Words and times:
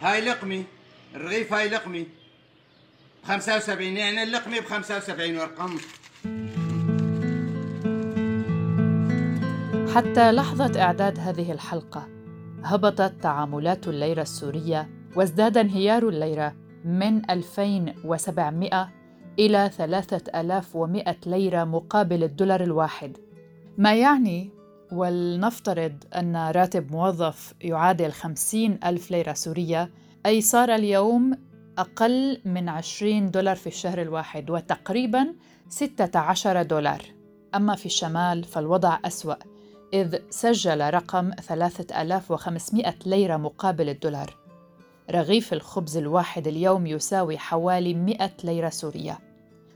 هاي 0.00 0.20
لقمة 0.20 0.64
الرغيف 1.14 1.52
هاي 1.52 1.68
لقمة 1.68 2.02
ب 2.02 3.26
75 3.26 3.96
يعني 3.96 4.22
اللقمة 4.22 4.60
ب 4.60 4.64
75 4.64 5.36
ورقم. 5.38 5.78
حتى 9.94 10.32
لحظة 10.32 10.82
إعداد 10.82 11.18
هذه 11.18 11.52
الحلقة 11.52 12.08
هبطت 12.64 13.14
تعاملات 13.22 13.88
الليرة 13.88 14.22
السورية 14.22 14.90
وازداد 15.16 15.56
انهيار 15.56 16.08
الليرة 16.08 16.54
من 16.84 17.30
2700 17.30 18.90
إلى 19.38 19.70
3100 19.76 21.16
ليرة 21.26 21.64
مقابل 21.64 22.24
الدولار 22.24 22.62
الواحد. 22.62 23.16
ما 23.78 23.94
يعني 23.94 24.50
ولنفترض 24.92 26.04
أن 26.16 26.36
راتب 26.36 26.92
موظف 26.92 27.54
يعادل 27.60 28.12
50 28.12 28.78
ألف 28.84 29.10
ليرة 29.10 29.32
سورية 29.32 29.90
أي 30.26 30.40
صار 30.40 30.74
اليوم 30.74 31.32
أقل 31.78 32.40
من 32.44 32.68
20 32.68 33.30
دولار 33.30 33.56
في 33.56 33.66
الشهر 33.66 34.02
الواحد 34.02 34.50
وتقريبا 34.50 35.34
16 35.68 36.62
دولار. 36.62 37.02
أما 37.54 37.74
في 37.74 37.86
الشمال 37.86 38.44
فالوضع 38.44 38.98
أسوأ 39.04 39.34
إذ 39.94 40.18
سجل 40.30 40.94
رقم 40.94 41.30
3500 41.30 42.94
ليرة 43.06 43.36
مقابل 43.36 43.88
الدولار. 43.88 44.36
رغيف 45.10 45.52
الخبز 45.52 45.96
الواحد 45.96 46.46
اليوم 46.46 46.86
يساوي 46.86 47.38
حوالي 47.38 47.94
100 47.94 48.30
ليرة 48.44 48.68
سورية. 48.68 49.18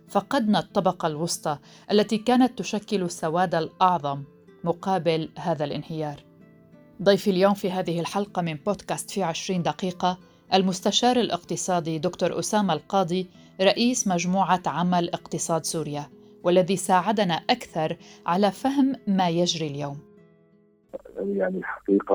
فقدنا 0.09 0.59
الطبقة 0.59 1.07
الوسطى 1.07 1.59
التي 1.91 2.19
كانت 2.19 2.59
تشكل 2.59 3.03
السواد 3.03 3.55
الأعظم. 3.55 4.23
مقابل 4.65 5.29
هذا 5.39 5.65
الانهيار. 5.65 6.17
ضيفي 7.03 7.31
اليوم 7.31 7.55
في 7.55 7.71
هذه 7.71 8.01
الحلقة 8.01 8.43
من 8.43 8.55
بودكاست 8.55 9.11
في 9.11 9.23
عشرين 9.23 9.63
دقيقة 9.63 10.19
المستشار 10.55 11.17
الاقتصادي 11.17 11.99
دكتور 11.99 12.39
أسامة 12.39 12.73
القاضي 12.73 13.27
رئيس 13.61 14.09
مجموعة 14.09 14.63
عمل 14.67 15.11
اقتصاد 15.11 15.65
سوريا 15.65 16.07
والذي 16.45 16.77
ساعدنا 16.77 17.35
أكثر 17.35 17.97
على 18.27 18.51
فهم 18.51 18.93
ما 19.07 19.29
يجري 19.29 19.67
اليوم. 19.67 19.99
يعني 21.19 21.59
الحقيقة 21.59 22.15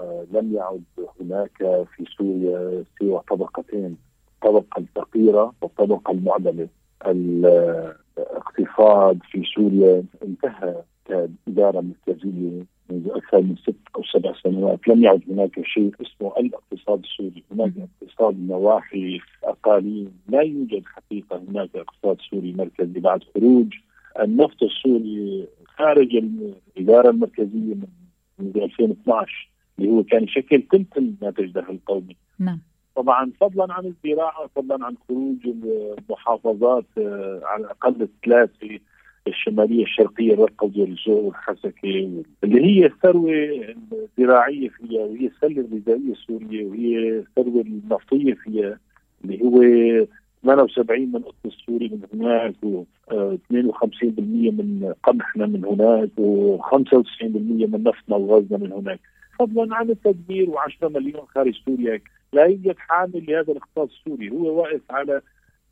آه، 0.00 0.26
لم 0.32 0.54
يعد 0.54 0.84
هناك 1.20 1.56
في 1.96 2.04
سوريا 2.18 2.84
سوى 2.98 3.20
طبقتين 3.30 3.96
الطبقة 4.34 4.78
الفقيرة 4.78 5.52
والطبقة 5.62 6.12
المعدمة. 6.12 6.68
الاقتصاد 7.06 9.18
في 9.30 9.42
سوريا 9.56 10.04
انتهى. 10.22 10.82
كإدارة 11.04 11.80
مركزية 11.80 12.64
منذ 12.90 13.10
أكثر 13.10 13.40
من 13.40 13.56
ست 13.56 13.76
أو 13.96 14.02
سبع 14.12 14.32
سنوات. 14.42 14.88
لم 14.88 15.04
يعد 15.04 15.22
هناك 15.28 15.64
شيء 15.64 15.94
اسمه 16.00 16.36
الاقتصاد 16.38 16.98
السوري. 17.04 17.44
هناك 17.52 17.72
اقتصاد 18.02 18.40
نواحي 18.40 19.20
أقاليم. 19.44 20.12
لا 20.28 20.40
يوجد 20.40 20.82
حقيقة 20.86 21.42
هناك 21.48 21.76
اقتصاد 21.76 22.16
سوري 22.30 22.52
مركزي 22.52 23.00
بعد 23.00 23.22
خروج 23.34 23.74
النفط 24.20 24.62
السوري 24.62 25.48
خارج 25.64 26.16
الإدارة 26.76 27.10
المركزية 27.10 27.74
من 27.74 27.86
منذ 28.38 28.58
2012 28.58 29.48
اللي 29.78 29.90
هو 29.90 30.02
كان 30.02 30.24
يشكل 30.24 30.62
ثلث 30.72 30.98
الناتج 30.98 31.44
الدخل 31.44 31.72
القومي 31.72 32.16
نعم. 32.38 32.60
طبعا 32.96 33.32
فضلا 33.40 33.72
عن 33.74 33.86
الزراعة 33.86 34.46
فضلا 34.56 34.86
عن 34.86 34.96
خروج 35.08 35.46
المحافظات 35.46 36.84
آه، 36.98 37.40
على 37.44 37.64
الأقل 37.64 38.02
الثلاثه 38.02 38.78
الشمالية 39.26 39.82
الشرقية 39.82 40.34
الرقز 40.34 40.78
والجو 40.78 41.12
والحسكة 41.12 42.22
اللي 42.44 42.64
هي 42.64 42.86
الثروة 42.86 43.32
الزراعية 44.18 44.68
فيها 44.68 45.02
وهي 45.02 45.26
السله 45.26 45.60
الغذائية 45.60 46.12
السورية 46.12 46.64
وهي 46.66 47.18
الثروة 47.18 47.60
النفطية 47.60 48.34
فيها 48.34 48.78
اللي 49.24 49.42
هو 49.42 49.62
78 50.42 51.12
من 51.12 51.22
قطن 51.22 51.34
السوري 51.46 51.88
من 51.88 52.02
هناك 52.14 52.54
و52% 52.64 53.94
من 54.28 54.92
قمحنا 55.02 55.46
من 55.46 55.64
هناك 55.64 56.10
و95% 56.18 57.24
من 57.24 57.82
نفطنا 57.84 58.16
وغازنا 58.16 58.58
من 58.58 58.72
هناك. 58.72 59.00
فضلا 59.38 59.74
عن 59.76 59.90
التدبير 59.90 60.46
و10 60.50 60.84
مليون 60.84 61.26
خارج 61.26 61.54
سوريا 61.64 62.00
لا 62.32 62.44
يوجد 62.44 62.74
حامل 62.78 63.24
لهذا 63.28 63.52
الاقتصاد 63.52 63.88
السوري. 63.88 64.30
هو 64.30 64.60
واقف 64.60 64.80
على 64.90 65.20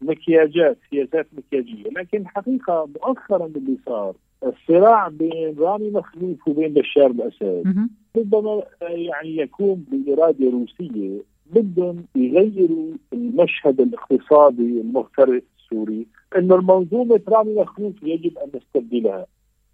مكياجات 0.03 0.79
سياسات 0.91 1.27
مكياجية. 1.33 1.91
لكن 1.91 2.21
الحقيقة 2.21 2.89
مؤخرا 2.97 3.47
اللي 3.47 3.77
صار 3.87 4.15
الصراع 4.47 5.09
بين 5.09 5.57
رامي 5.59 5.91
مخلوف 5.91 6.49
وبين 6.49 6.75
بشار 6.75 7.07
الأسد 7.11 7.89
ربما 8.17 8.63
يعني 8.83 9.37
يكون 9.37 9.85
بإرادة 9.91 10.51
روسية 10.51 11.21
بدهم 11.53 12.05
يغيروا 12.17 12.93
المشهد 13.13 13.81
الاقتصادي 13.81 14.81
المغترب 14.81 15.43
السوري 15.59 16.07
إنه 16.37 16.55
المنظومة 16.55 17.21
رامي 17.29 17.55
مخلوف 17.55 17.95
يجب 18.03 18.39
أن 18.39 18.51
نستبدلها. 18.55 19.27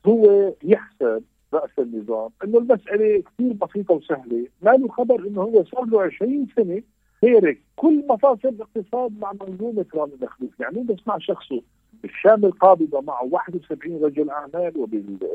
هو 0.07 0.53
يحسب 0.65 1.23
رأس 1.55 1.71
النظام 1.79 2.31
إنه 2.45 2.59
المسألة 2.59 3.23
كثير 3.23 3.53
بسيطة 3.53 3.95
وسهلة. 3.95 4.47
ما 4.63 4.71
له 4.71 4.89
خبر 4.89 5.27
إنه 5.27 5.43
هو 5.43 5.65
صار 5.65 5.85
له 5.85 6.03
20 6.03 6.47
سنة 6.57 6.83
هيك 7.23 7.63
كل 7.77 8.05
مفاصل 8.09 8.49
الاقتصاد 8.49 9.19
مع 9.21 9.33
منظومه 9.33 9.87
رامي 9.95 10.13
مخلوف 10.23 10.61
يعني 10.61 10.83
بسمع 10.83 11.19
شخصه 11.19 11.63
بالشام 12.03 12.45
القابضة 12.45 13.01
معه 13.01 13.25
71 13.31 14.05
رجل 14.05 14.31
أعمال 14.31 14.73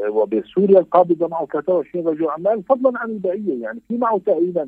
وبسوريا 0.09 0.79
القابضة 0.79 1.27
معه 1.27 1.45
23 1.45 2.07
رجل 2.07 2.27
أعمال 2.27 2.63
فضلا 2.63 2.99
عن 2.99 3.09
البقية. 3.09 3.61
يعني 3.61 3.79
في 3.87 3.97
معه 3.97 4.21
تقريبا 4.25 4.67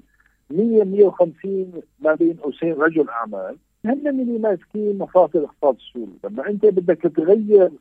100 0.50 0.84
150 0.84 1.72
ما 2.00 2.16
بين 2.16 2.34
قوسين 2.34 2.74
رجل 2.74 3.10
أعمال. 3.10 3.58
هن 3.86 4.08
اللي 4.08 4.40
ماسكين 4.40 4.98
مفاصل 4.98 5.40
الاقتصاد 5.40 5.76
السوري. 5.76 6.14
لما 6.24 6.50
أنت 6.50 6.66
بدك 6.66 7.02
تغير 7.02 7.72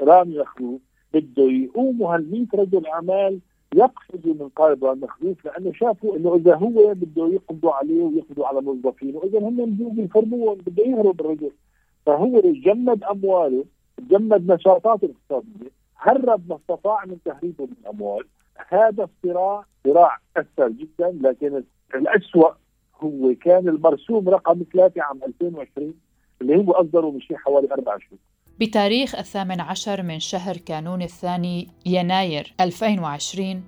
رامي 0.00 0.38
مخلوف 0.38 0.80
بده 1.14 1.42
يقوموا 1.42 2.14
هال 2.14 2.30
100 2.30 2.46
رجل 2.54 2.86
أعمال 2.86 3.38
يقفزوا 3.74 4.34
من 4.34 4.48
قائد 4.48 4.84
المخلوف 4.84 5.44
لأنه 5.44 5.72
شافوا 5.72 6.16
إنه 6.16 6.34
إذا 6.34 6.54
هو 6.54 6.94
بده 6.94 7.28
يقبضوا 7.28 7.72
عليه 7.72 8.02
ويقبضوا 8.02 8.46
على 8.46 8.60
موظفينه 8.60 9.20
اذا 9.24 9.38
هم 9.38 9.56
بده 9.56 10.02
يفرموهم 10.02 10.58
بده 10.66 10.84
يهرب 10.84 11.20
الرجل 11.20 11.50
فهو 12.06 12.40
جمد 12.40 13.04
أمواله 13.04 13.64
جمد 14.00 14.50
نشاطاته 14.52 15.04
الاقتصادية 15.04 15.70
هرب 15.96 16.48
ما 16.48 16.56
استطاع 16.56 17.04
من 17.04 17.18
تهريبه 17.24 17.64
من 17.64 17.72
الأموال. 17.82 18.24
هذا 18.68 19.08
الصراع 19.08 19.64
صراع 19.84 20.18
أثر 20.36 20.68
جدا 20.68 21.18
لكن 21.20 21.64
الاسوء 21.94 22.52
هو 23.00 23.34
كان 23.34 23.68
المرسوم 23.68 24.28
رقم 24.28 24.62
ثلاثة 24.72 25.02
عام 25.02 25.20
2020 25.26 25.94
اللي 26.40 26.56
هو 26.56 26.72
أصدره 26.72 27.10
من 27.10 27.20
شيء 27.20 27.36
حوالي 27.36 27.72
أربع 27.72 27.98
شهور. 27.98 28.18
بتاريخ 28.60 29.14
الثامن 29.14 29.60
عشر 29.60 30.02
من 30.02 30.20
شهر 30.20 30.56
كانون 30.56 31.02
الثاني 31.02 31.68
يناير 31.86 32.54
2020 32.60 33.64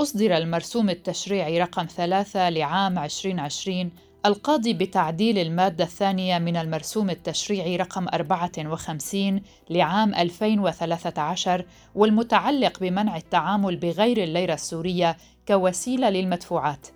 أصدر 0.00 0.36
المرسوم 0.36 0.90
التشريعي 0.90 1.60
رقم 1.60 1.86
ثلاثة 1.86 2.50
لعام 2.50 2.98
2020 2.98 3.90
القاضي 4.26 4.72
بتعديل 4.72 5.38
المادة 5.38 5.84
الثانية 5.84 6.38
من 6.38 6.56
المرسوم 6.56 7.10
التشريعي 7.10 7.76
رقم 7.76 8.08
54 8.08 9.42
لعام 9.70 10.14
2013 10.14 11.64
والمتعلق 11.94 12.80
بمنع 12.80 13.16
التعامل 13.16 13.76
بغير 13.76 14.22
الليرة 14.22 14.54
السورية 14.54 15.16
كوسيلة 15.48 16.10
للمدفوعات. 16.10 16.86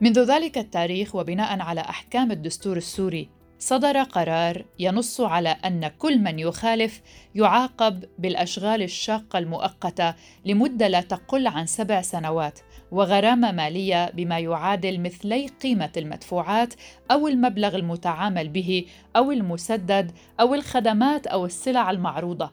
منذ 0.00 0.24
ذلك 0.24 0.58
التاريخ 0.58 1.14
وبناء 1.14 1.60
على 1.60 1.80
أحكام 1.80 2.30
الدستور 2.30 2.76
السوري 2.76 3.39
صدر 3.62 4.02
قرار 4.02 4.64
ينص 4.78 5.20
على 5.20 5.48
أن 5.48 5.88
كل 5.88 6.18
من 6.18 6.38
يخالف 6.38 7.02
يعاقب 7.34 8.04
بالأشغال 8.18 8.82
الشاقة 8.82 9.38
المؤقتة 9.38 10.14
لمدة 10.44 10.88
لا 10.88 11.00
تقل 11.00 11.46
عن 11.46 11.66
سبع 11.66 12.02
سنوات 12.02 12.60
وغرامة 12.90 13.52
مالية 13.52 14.10
بما 14.10 14.38
يعادل 14.38 15.00
مثلي 15.00 15.46
قيمة 15.46 15.90
المدفوعات 15.96 16.74
أو 17.10 17.28
المبلغ 17.28 17.76
المتعامل 17.76 18.48
به 18.48 18.86
أو 19.16 19.32
المسدد 19.32 20.12
أو 20.40 20.54
الخدمات 20.54 21.26
أو 21.26 21.46
السلع 21.46 21.90
المعروضة. 21.90 22.50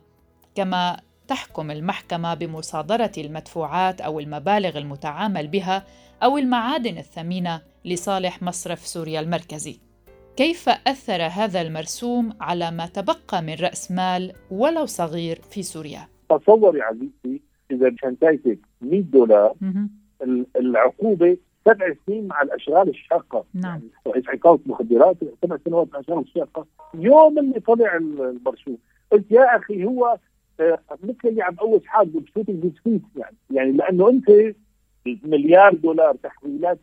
كما 0.55 0.99
تحكم 1.27 1.71
المحكمة 1.71 2.33
بمصادرة 2.33 3.11
المدفوعات 3.17 4.01
أو 4.01 4.19
المبالغ 4.19 4.77
المتعامل 4.77 5.47
بها 5.47 5.83
أو 6.23 6.37
المعادن 6.37 6.97
الثمينة 6.97 7.61
لصالح 7.85 8.41
مصرف 8.41 8.87
سوريا 8.87 9.19
المركزي. 9.19 9.86
كيف 10.37 10.69
أثر 10.69 11.21
هذا 11.21 11.61
المرسوم 11.61 12.33
على 12.41 12.71
ما 12.71 12.85
تبقى 12.85 13.41
من 13.41 13.53
رأس 13.53 13.91
مال 13.91 14.33
ولو 14.51 14.85
صغير 14.85 15.35
في 15.35 15.63
سوريا؟ 15.63 16.07
تصوري 16.29 16.81
عزيزتي 16.81 17.41
إذا 17.71 17.95
شنتايتك 18.01 18.59
100 18.81 19.01
دولار 19.01 19.55
العقوبة 20.55 21.37
سبع 21.65 21.93
سنين 22.05 22.27
مع 22.27 22.41
الأشغال 22.41 22.89
الشاقة. 22.89 23.45
نعم. 23.53 23.81
ليس 24.07 24.29
عقاب 24.29 24.59
مخدرات 24.65 25.17
سبع 25.41 25.57
سنوات 25.65 25.87
مع 25.93 25.99
الأشغال 25.99 26.19
الشاقة. 26.19 26.65
يوم 26.93 27.39
اللي 27.39 27.59
طلع 27.59 27.95
المرسوم 27.95 28.77
قلت 29.11 29.31
يا 29.31 29.57
أخي 29.57 29.85
هو 29.85 30.17
آه، 30.59 30.79
مثل 31.03 31.17
اللي 31.25 31.41
عم 31.41 31.55
قوس 31.55 31.85
حاله 31.85 32.19
ب 32.19 32.25
shooting 32.25 32.71
his 32.79 32.90
feet 32.90 33.03
يعني. 33.17 33.35
يعني 33.51 33.71
لأنه 33.71 34.09
أنت 34.09 34.55
مليار 35.23 35.73
دولار 35.73 36.15
تحويلات 36.15 36.79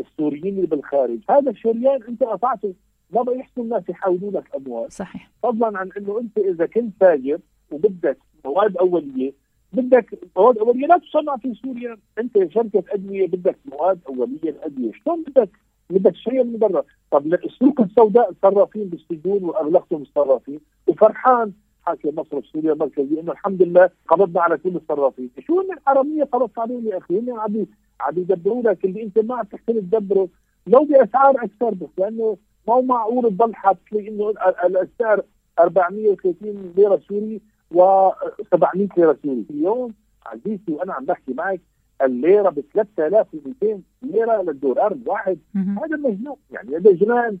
السوريين 0.00 0.56
اللي 0.56 0.66
بالخارج. 0.66 1.18
هذا 1.30 1.50
الشريان 1.50 2.02
أنت 2.08 2.22
قطعته 2.22 2.74
ما 3.10 3.32
يحسن 3.32 3.60
الناس 3.60 3.82
يحولوا 3.88 4.30
لك 4.30 4.54
أموال. 4.56 4.92
صحيح. 4.92 5.30
فضلا 5.42 5.78
عن 5.78 5.90
إنه 5.96 6.18
أنت 6.18 6.38
إذا 6.38 6.66
كنت 6.66 6.92
تاجر 7.00 7.38
وبدك 7.70 8.18
مواد 8.44 8.76
أولية 8.76 9.32
بدك 9.72 10.18
مواد 10.36 10.58
أولية 10.58 10.86
لا 10.86 10.98
تصنع 10.98 11.36
في 11.36 11.54
سوريا. 11.54 11.96
أنت 12.18 12.52
شركة 12.52 12.84
أدوية 12.88 13.26
بدك 13.26 13.56
مواد 13.72 14.00
أولية 14.08 14.50
الادويه 14.50 14.92
شلون 15.04 15.22
بدك؟ 15.22 15.50
بدك 15.90 16.12
تشيل 16.12 16.44
من 16.44 16.58
برا. 16.58 16.84
طب 17.10 17.34
السوق 17.34 17.80
السوداء 17.80 18.32
صرافين 18.42 18.88
بالسجون 18.88 19.44
وأغلقتهم 19.44 20.02
الصرافين 20.02 20.60
وفرحان. 20.86 21.52
حاكم 21.82 22.08
مصرف 22.20 22.46
سوريا 22.46 22.72
المركزي 22.72 23.20
انه 23.20 23.32
الحمد 23.32 23.62
لله 23.62 23.90
قبضنا 24.08 24.42
على 24.42 24.58
كل 24.58 24.76
الصرافين، 24.76 25.30
شو 25.46 25.60
هن 25.60 25.72
الحرامية 25.72 26.24
قبضت 26.24 26.58
عليهم 26.58 26.86
يا 26.86 26.98
أخي؟ 26.98 27.18
هن 27.18 27.30
عم 27.30 27.66
عم 28.00 28.18
يدبروا 28.18 28.62
لك 28.62 28.84
اللي 28.84 29.02
أنت 29.02 29.18
ما 29.18 29.34
عم 29.34 29.44
تحسن 29.44 29.90
تدبره. 29.90 30.28
لو 30.66 30.84
بأسعار 30.84 31.44
أكثر 31.44 31.74
بس 31.74 31.88
لأنه 31.98 32.36
مو 32.68 32.82
معقول 32.82 33.30
تضل 33.30 33.54
حاط 33.54 33.76
لي 33.92 34.08
انه 34.08 34.34
السعر 34.82 35.22
430 35.58 36.72
ليرة 36.76 37.00
سوري 37.08 37.40
و700 37.74 38.88
ليرة 38.96 39.18
سوري. 39.22 39.44
اليوم 39.50 39.94
عزيزتي 40.26 40.72
وأنا 40.72 40.92
عم 40.92 41.04
بحكي 41.04 41.34
معك 41.34 41.60
الليرة 42.02 42.50
ب 42.50 42.60
3200 42.60 43.82
ليرة 44.02 44.42
للدولار 44.42 44.92
الواحد. 44.92 45.38
هذا 45.56 45.96
مجنون. 45.96 46.36
يعني 46.50 46.76
هذا 46.76 46.92
جنان. 46.92 47.38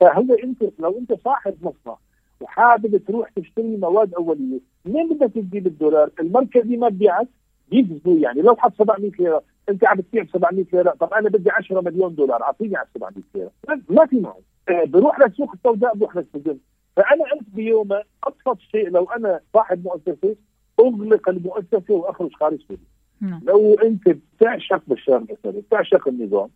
فهو 0.00 0.34
انت 0.44 0.64
لو 0.78 0.98
أنت 0.98 1.12
صاحب 1.24 1.54
مصنع 1.62 1.96
وحابب 2.40 2.96
تروح 2.96 3.30
تشتري 3.30 3.76
مواد 3.76 4.14
أولية. 4.14 4.60
منين 4.84 5.08
بدك 5.08 5.34
تجيب 5.34 5.66
الدولار؟ 5.66 6.10
المركزي 6.20 6.76
ما 6.76 6.88
بيعك 6.88 7.28
بيجزوا 7.70 8.18
يعني 8.18 8.42
لو 8.42 8.56
حط 8.56 8.72
700 8.78 9.10
ليرة 9.18 9.42
أنت 9.68 9.84
عم 9.86 9.96
بتبيع 9.96 10.22
ب 10.22 10.28
700 10.32 10.64
ليرة. 10.72 10.90
طب 10.90 11.12
أنا 11.12 11.28
بدي 11.28 11.50
10 11.50 11.80
مليون 11.80 12.14
دولار 12.14 12.42
أعطيني 12.42 12.76
على 12.76 12.86
700 12.94 13.24
ليرة. 13.34 13.50
ما 13.88 14.06
في 14.06 14.20
معه. 14.20 14.38
آه، 14.68 14.84
بروح 14.84 15.20
للسوق 15.20 15.52
السوداء 15.54 15.96
بروح 15.96 16.16
للسجن. 16.16 16.58
فأنا 16.96 17.24
قلت 17.24 17.48
بيومها 17.54 18.04
أبسط 18.24 18.60
شيء 18.60 18.90
لو 18.90 19.04
أنا 19.04 19.40
صاحب 19.54 19.84
مؤسسه 19.84 20.36
أغلق 20.80 21.28
المؤسسة 21.28 21.94
وأخرج 21.94 22.32
خارج 22.34 22.58
سوريا. 22.68 22.82
نعم. 23.20 23.40
لو 23.44 23.74
أنت 23.74 24.08
بتعشق 24.08 24.82
بشار 24.86 25.16
الاسد 25.16 25.58
بتعشق 25.58 26.08
النظام 26.08 26.48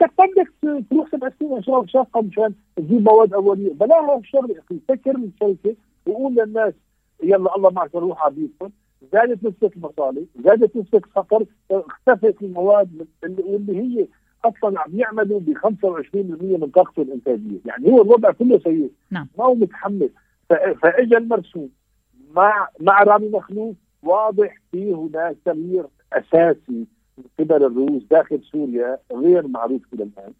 بدك 0.00 0.12
بدك 0.18 0.86
تروح 0.90 1.10
سبع 1.10 1.30
سنين 1.40 1.62
شغل 1.62 1.90
شاقه 1.90 2.22
مشان 2.22 2.54
تجيب 2.76 3.02
مواد 3.02 3.34
أولية. 3.34 3.72
بلاها 3.72 4.22
أخي 4.34 4.78
سكر 4.88 5.16
الشركة 5.16 5.76
وقول 6.06 6.34
للناس 6.34 6.74
يلا 7.22 7.56
الله 7.56 7.70
معك 7.70 7.94
روح 7.94 8.24
على 8.24 8.34
بيتكم 8.34 8.70
زادت 9.12 9.44
نسبة 9.44 9.70
المصالح 9.76 10.22
زادت 10.44 10.76
نسبة 10.76 10.98
الفقر 10.98 11.44
اختفت 11.70 12.42
المواد 12.42 13.06
اللي 13.24 13.76
هي 13.78 14.06
أصلا 14.44 14.80
عم 14.80 14.90
يعملوا 14.94 15.40
ب 15.40 15.58
25% 15.58 15.66
من 16.58 16.70
طاقته 16.74 17.02
الإنتاجية، 17.02 17.58
يعني 17.64 17.90
هو 17.90 18.02
الوضع 18.02 18.30
كله 18.30 18.58
سيء. 18.58 18.90
نعم. 19.10 19.28
ما 19.38 19.44
هو 19.44 19.54
متحمل 19.54 20.10
فاجى 20.82 21.16
المرسوم 21.16 21.68
مع 22.34 22.68
مع 22.80 23.02
رامي 23.02 23.28
مخلوف 23.28 23.76
واضح 24.02 24.56
في 24.72 24.94
هناك 24.94 25.36
تغيير 25.44 25.84
أساسي. 26.12 26.86
قبل 27.38 27.64
الروس 27.64 28.02
داخل 28.10 28.40
سوريا 28.42 28.98
غير 29.12 29.46
معروف 29.46 29.82
إلى 29.92 30.02
الآن. 30.02 30.32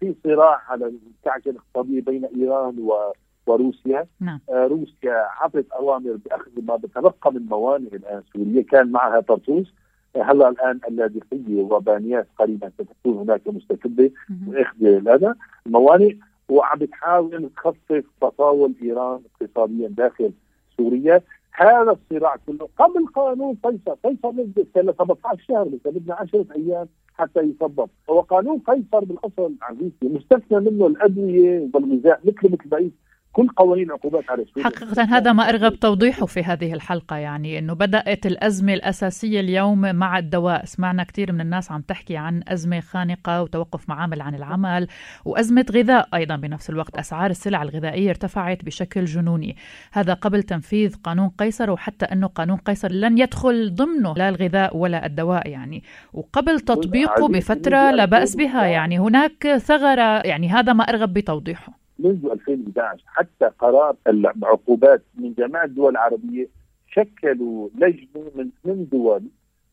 في 0.00 0.14
صراع 0.24 0.62
على 0.68 0.86
الكعكه 0.86 1.50
الاقتصاديه 1.50 2.00
بين 2.00 2.24
إيران 2.24 2.78
و 2.78 3.12
وروسيا. 3.46 4.06
نعم. 4.20 4.40
آه 4.50 4.66
روسيا 4.66 5.26
عطت 5.40 5.72
أوامر 5.72 6.18
بأخذ 6.24 6.50
ما 6.62 6.76
بتبقى 6.76 7.32
من 7.32 7.46
موانئ 7.46 7.96
الآن. 7.96 8.22
سوريا 8.32 8.62
كان 8.62 8.92
معها 8.92 9.20
طرطوس. 9.20 9.74
آه 10.16 10.22
هلا 10.22 10.48
الآن 10.48 10.80
اللاذقية 10.88 11.62
وبانيات 11.62 12.26
قريبا 12.38 12.70
ستكون 12.70 13.18
هناك 13.18 13.40
مستكبه 13.46 14.10
واخذ 14.48 15.08
هذا 15.08 15.34
الموانئ. 15.66 16.16
وعم 16.48 16.78
بتحاول 16.78 17.50
تخفف 17.56 18.04
تطاول 18.20 18.72
إيران 18.82 19.20
اقتصاديا 19.40 19.88
داخل 19.88 20.30
سوريا. 20.76 21.22
هذا 21.56 21.90
الصراع 21.90 22.36
كله. 22.46 22.68
قبل 22.78 23.06
قانون 23.06 23.56
قيصر، 23.62 23.94
قيصر 24.04 24.32
نزل 24.32 24.66
ل 24.76 24.94
17 24.98 25.44
شهر 25.48 25.68
بدنا 25.84 26.14
10 26.14 26.46
أيام 26.56 26.88
حتى 27.14 27.40
يطبق، 27.40 27.88
هو 28.10 28.20
قانون 28.20 28.58
قيصر 28.58 29.04
بالأصل 29.04 29.54
عزيزي 29.62 29.92
مستثنى 30.02 30.60
منه 30.60 30.86
الأدوية 30.86 31.68
والغذاء 31.74 32.20
مثل 32.24 32.52
مثل 32.52 32.68
بقية 32.68 32.90
كل 33.36 33.48
قوانين 33.48 33.86
العقوبات 33.86 34.30
على 34.30 34.44
سوريا 34.54 34.64
حقيقة 34.64 35.02
هذا 35.02 35.32
ما 35.32 35.48
أرغب 35.48 35.74
توضيحه 35.74 36.26
في 36.26 36.42
هذه 36.42 36.72
الحلقة 36.72 37.16
يعني 37.16 37.58
أنه 37.58 37.72
بدأت 37.72 38.26
الأزمة 38.26 38.74
الأساسية 38.74 39.40
اليوم 39.40 39.94
مع 39.94 40.18
الدواء. 40.18 40.64
سمعنا 40.64 41.04
كثير 41.04 41.32
من 41.32 41.40
الناس 41.40 41.72
عم 41.72 41.80
تحكي 41.80 42.16
عن 42.16 42.42
أزمة 42.48 42.80
خانقة 42.80 43.42
وتوقف 43.42 43.88
معامل 43.88 44.20
عن 44.20 44.34
العمل 44.34 44.88
وأزمة 45.24 45.66
غذاء 45.70 46.08
أيضا 46.14 46.36
بنفس 46.36 46.70
الوقت. 46.70 46.98
أسعار 46.98 47.30
السلع 47.30 47.62
الغذائية 47.62 48.10
ارتفعت 48.10 48.64
بشكل 48.64 49.04
جنوني. 49.04 49.56
هذا 49.92 50.14
قبل 50.14 50.42
تنفيذ 50.42 50.94
قانون 50.94 51.28
قيصر 51.28 51.70
وحتى 51.70 52.04
أنه 52.04 52.26
قانون 52.26 52.56
قيصر 52.56 52.92
لن 52.92 53.18
يدخل 53.18 53.74
ضمنه 53.74 54.14
لا 54.14 54.28
الغذاء 54.28 54.76
ولا 54.76 55.06
الدواء 55.06 55.48
يعني. 55.48 55.82
وقبل 56.12 56.60
تطبيقه 56.60 57.28
بفترة 57.28 57.90
لا 57.90 58.04
بأس 58.04 58.36
بها 58.36 58.66
يعني. 58.66 58.98
هناك 58.98 59.56
ثغرة 59.56 60.26
يعني 60.26 60.48
هذا 60.48 60.72
ما 60.72 60.84
أرغب 60.84 61.14
بتوضيحه. 61.14 61.85
منذ 61.98 62.26
2011 62.32 63.02
حتى 63.06 63.44
قرار 63.58 63.96
العقوبات 64.06 65.02
من 65.14 65.34
جميع 65.34 65.64
الدول 65.64 65.92
العربية 65.92 66.48
شكلوا 66.88 67.68
لجنة 67.74 68.30
من 68.34 68.50
ثمان 68.62 68.88
دول 68.92 69.22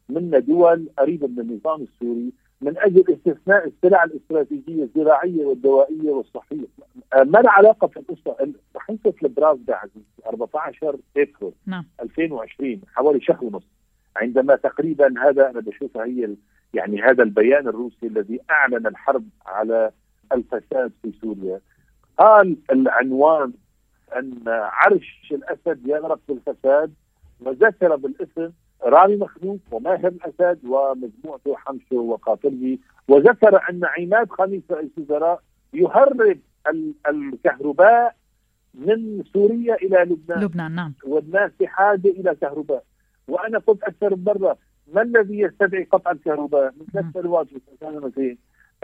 منا 0.09 0.39
دول 0.39 0.89
قريبة 0.97 1.27
من 1.27 1.39
النظام 1.39 1.81
السوري 1.81 2.33
من 2.63 2.77
أجل 2.77 3.03
استثناء 3.13 3.67
السلع 3.67 4.03
الاستراتيجية 4.03 4.83
الزراعية 4.83 5.45
والدوائية 5.45 6.11
والصحية. 6.11 6.67
ما 7.15 7.39
له 7.39 7.49
علاقة 7.49 7.87
في 7.87 7.97
القصة؟ 7.97 8.53
صحيفه 8.75 9.13
البرازدا 9.23 9.75
عزيزي 9.75 10.05
14 10.27 10.97
إبريل 11.17 11.53
نعم. 11.65 11.85
2020 12.01 12.81
حوالي 12.93 13.21
شهر 13.21 13.45
ونص. 13.45 13.63
عندما 14.15 14.55
تقريبا 14.55 15.13
هذا 15.21 15.49
أنا 15.49 15.59
بشوفها 15.59 16.05
هي 16.05 16.35
يعني 16.73 17.01
هذا 17.01 17.23
البيان 17.23 17.67
الروسي 17.67 18.07
الذي 18.07 18.39
أعلن 18.51 18.87
الحرب 18.87 19.25
على 19.45 19.91
الفساد 20.33 20.91
في 21.01 21.11
سوريا. 21.21 21.59
قال 22.17 22.57
العنوان 22.71 23.53
أن 24.15 24.43
عرش 24.47 25.31
الأسد 25.31 25.87
يغرق 25.87 26.19
في 26.27 26.33
الفساد 26.33 26.93
وذكر 27.41 27.95
بالاسم 27.95 28.51
رامي 28.83 29.15
مخلوف 29.15 29.59
وماهر 29.71 30.07
الأسد 30.07 30.65
ومجموعته 30.65 31.55
حمشه 31.55 31.95
وقاتله 31.95 32.77
وذكر 33.07 33.69
أن 33.69 33.81
عماد 33.97 34.29
خميس 34.29 34.61
رئيس 34.71 34.91
الوزراء 34.97 35.41
يهرب 35.73 36.37
الكهرباء 37.09 38.15
من 38.73 39.23
سوريا 39.33 39.75
إلى 39.75 39.97
لبنان. 39.97 40.43
لبنان 40.43 40.75
نعم. 40.75 40.93
والناس 41.03 41.51
بحاجه 41.59 42.07
إلى 42.07 42.35
كهرباء. 42.35 42.83
وأنا 43.27 43.59
قلت 43.59 43.83
أكثر 43.83 44.15
من 44.15 44.23
مرة 44.23 44.57
ما 44.93 45.01
الذي 45.01 45.39
يستدعي 45.39 45.83
قطع 45.83 46.11
الكهرباء؟ 46.11 46.73
من 46.79 46.85
نفس 46.95 47.17
الواجب 47.17 47.61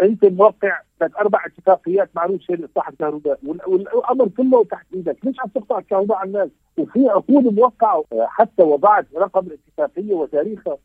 انت 0.01 0.25
موقع 0.25 0.79
أربع 1.01 1.45
اتفاقيات 1.45 2.09
مع 2.15 2.25
روسيا 2.25 2.55
لاصلاح 2.55 2.89
الكهرباء 2.89 3.39
والامر 3.43 4.27
كله 4.37 4.63
تحت 4.63 4.85
إيدك، 4.93 5.17
ليش 5.25 5.39
عم 5.39 5.47
تقطع 5.47 5.79
الكهرباء 5.79 6.17
على 6.17 6.27
الناس؟ 6.27 6.49
وفي 6.77 7.09
عقود 7.09 7.53
موقعة 7.59 8.03
حتى 8.13 8.63
وضعت 8.63 9.05
رقم 9.15 9.47
الاتفاقيه 9.47 10.13
وتاريخها. 10.13 10.77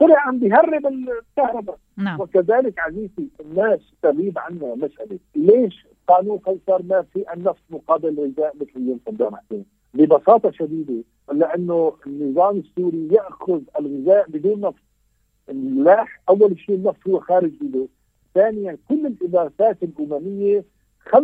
طلع 0.00 0.18
عم 0.18 0.38
بيهرب 0.38 0.86
الكهرباء. 0.86 1.78
نعم. 1.96 2.20
وكذلك 2.20 2.78
عزيزي 2.78 3.28
الناس 3.40 3.80
تغيب 4.02 4.38
عنا 4.38 4.74
مساله 4.74 5.18
ليش 5.36 5.86
قانون 6.08 6.38
قيصر 6.38 6.82
ما 6.82 7.02
في 7.02 7.32
النفط 7.34 7.62
مقابل 7.70 8.08
الغذاء 8.08 8.56
مثل 8.60 8.88
يوم 8.88 9.00
صدام 9.08 9.36
حسين 9.36 9.64
ببساطة 9.94 10.50
شديدة 10.50 11.04
لأنه 11.32 11.92
النظام 12.06 12.58
السوري 12.58 13.08
يأخذ 13.12 13.60
الغذاء 13.80 14.30
بدون 14.30 14.60
نفط 14.60 14.82
اللاح 15.48 16.20
أول 16.28 16.58
شيء 16.58 16.74
النفط 16.74 17.08
هو 17.08 17.20
خارج 17.20 17.52
إيده. 17.62 17.86
ثانيا 18.38 18.78
كل 18.88 19.06
الاغاثات 19.06 19.76
الأممية 19.82 20.64
95% 21.06 21.16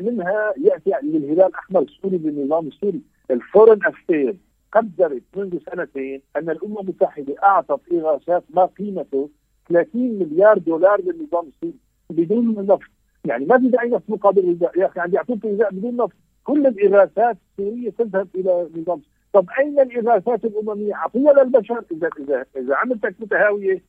منها 0.00 0.54
يأتي 0.56 0.90
للهلال 1.02 1.46
الاحمر 1.46 1.82
السوري 1.82 2.16
بالنظام 2.16 2.66
السوري. 2.66 3.00
ال 3.30 3.36
Foreign 3.36 3.78
Affairs 3.86 4.36
قدرت 4.72 5.22
منذ 5.36 5.58
سنتين 5.70 6.22
أن 6.36 6.50
الأمم 6.50 6.78
المتحدة 6.78 7.34
أعطت 7.42 7.80
إغاثات 7.92 8.44
ما 8.54 8.66
قيمته 8.66 9.28
30 9.68 10.18
مليار 10.18 10.58
دولار 10.58 11.00
للنظام 11.00 11.46
السوري 11.48 11.74
بدون 12.10 12.66
نفط. 12.66 12.90
يعني 13.24 13.44
ما 13.44 13.58
في 13.58 13.68
داعي 13.68 13.88
نفط 13.88 14.02
مقابل 14.08 14.50
غذاء 14.50 14.78
يا 14.78 14.86
أخي 14.86 15.00
عم 15.00 15.14
يعطوك 15.14 15.44
غذاء 15.44 15.70
بدون 15.70 15.96
نفط. 15.96 16.16
كل 16.44 16.66
الإغاثات 16.66 17.36
السورية 17.50 17.90
تذهب 17.90 18.28
إلى 18.34 18.68
نظام 18.76 19.00
طب 19.32 19.46
أين 19.58 19.80
الإغاثات 19.80 20.44
الأممية؟ 20.44 20.94
اعطيها 20.94 21.32
للبشر. 21.32 21.84
إذا 21.92 22.10
إذا 22.20 22.44
إذا 22.56 22.74
عملتك 22.74 23.14
متهاوية 23.20 23.82